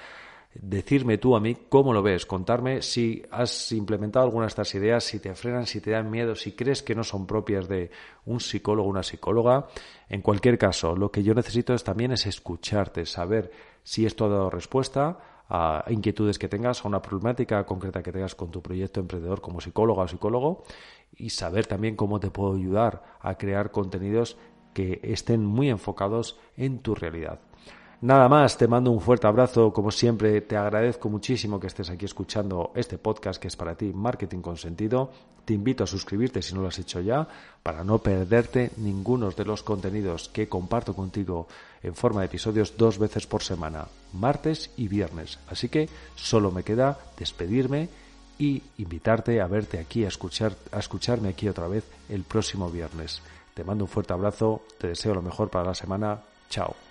decirme 0.54 1.18
tú 1.18 1.36
a 1.36 1.40
mí 1.40 1.56
cómo 1.70 1.94
lo 1.94 2.02
ves, 2.02 2.26
contarme 2.26 2.82
si 2.82 3.24
has 3.32 3.72
implementado 3.72 4.26
alguna 4.26 4.46
de 4.46 4.50
estas 4.50 4.76
ideas, 4.76 5.04
si 5.04 5.20
te 5.20 5.34
frenan, 5.34 5.66
si 5.66 5.80
te 5.80 5.92
dan 5.92 6.12
miedo, 6.12 6.36
si 6.36 6.52
crees 6.54 6.84
que 6.84 6.96
no 6.96 7.04
son 7.04 7.26
propias 7.26 7.68
de 7.68 7.92
un 8.26 8.40
psicólogo 8.40 8.88
o 8.88 8.92
una 8.92 9.04
psicóloga. 9.04 9.68
En 10.10 10.22
cualquier 10.22 10.58
caso, 10.58 10.96
lo 10.96 11.12
que 11.12 11.24
yo 11.24 11.34
necesito 11.34 11.74
es, 11.74 11.84
también 11.84 12.12
es 12.12 12.26
escucharte, 12.26 13.06
saber 13.06 13.52
si 13.84 14.06
esto 14.06 14.26
ha 14.26 14.30
dado 14.30 14.50
respuesta 14.50 15.20
a 15.50 15.86
inquietudes 15.90 16.40
que 16.40 16.48
tengas, 16.48 16.84
a 16.84 16.88
una 16.88 17.02
problemática 17.02 17.66
concreta 17.66 18.04
que 18.04 18.12
tengas 18.12 18.36
con 18.36 18.52
tu 18.52 18.62
proyecto 18.62 19.00
emprendedor 19.00 19.42
como 19.42 19.60
psicóloga 19.60 20.04
o 20.04 20.08
psicólogo 20.08 20.64
y 21.16 21.32
saber 21.32 21.68
también 21.68 21.96
cómo 21.96 22.20
te 22.20 22.32
puedo 22.32 22.56
ayudar 22.56 23.04
a 23.20 23.36
crear 23.36 23.72
contenidos 23.72 24.38
que 24.74 25.02
estén 25.04 25.46
muy 25.46 25.70
enfocados 25.70 26.40
en 26.56 26.80
tu 26.80 26.96
realidad. 26.96 27.40
Nada 28.02 28.28
más, 28.28 28.58
te 28.58 28.68
mando 28.68 28.90
un 28.90 29.00
fuerte 29.00 29.28
abrazo, 29.28 29.72
como 29.72 29.92
siempre, 29.92 30.42
te 30.42 30.58
agradezco 30.58 31.08
muchísimo 31.08 31.60
que 31.60 31.68
estés 31.68 31.92
aquí 31.92 32.06
escuchando 32.06 32.72
este 32.74 32.98
podcast 32.98 33.40
que 33.40 33.48
es 33.48 33.56
para 33.56 33.76
ti, 33.76 33.94
Marketing 33.94 34.40
con 34.40 34.58
Sentido. 34.58 35.12
Te 35.46 35.54
invito 35.54 35.84
a 35.84 35.88
suscribirte 35.88 36.42
si 36.42 36.56
no 36.56 36.62
lo 36.62 36.70
has 36.70 36.80
hecho 36.80 37.00
ya, 37.00 37.28
para 37.62 37.84
no 37.84 38.00
perderte 38.00 38.72
ninguno 38.78 39.30
de 39.30 39.46
los 39.46 39.62
contenidos 39.62 40.30
que 40.30 40.50
comparto 40.50 40.96
contigo 40.96 41.48
en 41.84 41.94
forma 41.94 42.22
de 42.22 42.26
episodios 42.26 42.76
dos 42.76 42.98
veces 42.98 43.28
por 43.28 43.44
semana, 43.44 43.86
martes 44.14 44.72
y 44.78 44.88
viernes. 44.88 45.38
Así 45.48 45.70
que 45.70 45.88
solo 46.16 46.50
me 46.50 46.64
queda 46.64 46.98
despedirme 47.20 47.88
y 48.40 48.64
invitarte 48.80 49.40
a 49.42 49.46
verte 49.46 49.78
aquí, 49.78 50.06
a, 50.06 50.08
escuchar, 50.08 50.54
a 50.72 50.80
escucharme 50.80 51.30
aquí 51.30 51.48
otra 51.48 51.68
vez 51.68 51.84
el 52.10 52.24
próximo 52.24 52.72
viernes. 52.72 53.22
Te 53.54 53.64
mando 53.64 53.84
un 53.84 53.90
fuerte 53.92 54.14
abrazo, 54.14 54.64
te 54.80 54.88
deseo 54.88 55.14
lo 55.14 55.22
mejor 55.22 55.52
para 55.52 55.68
la 55.68 55.76
semana. 55.76 56.20
Chao. 56.50 56.91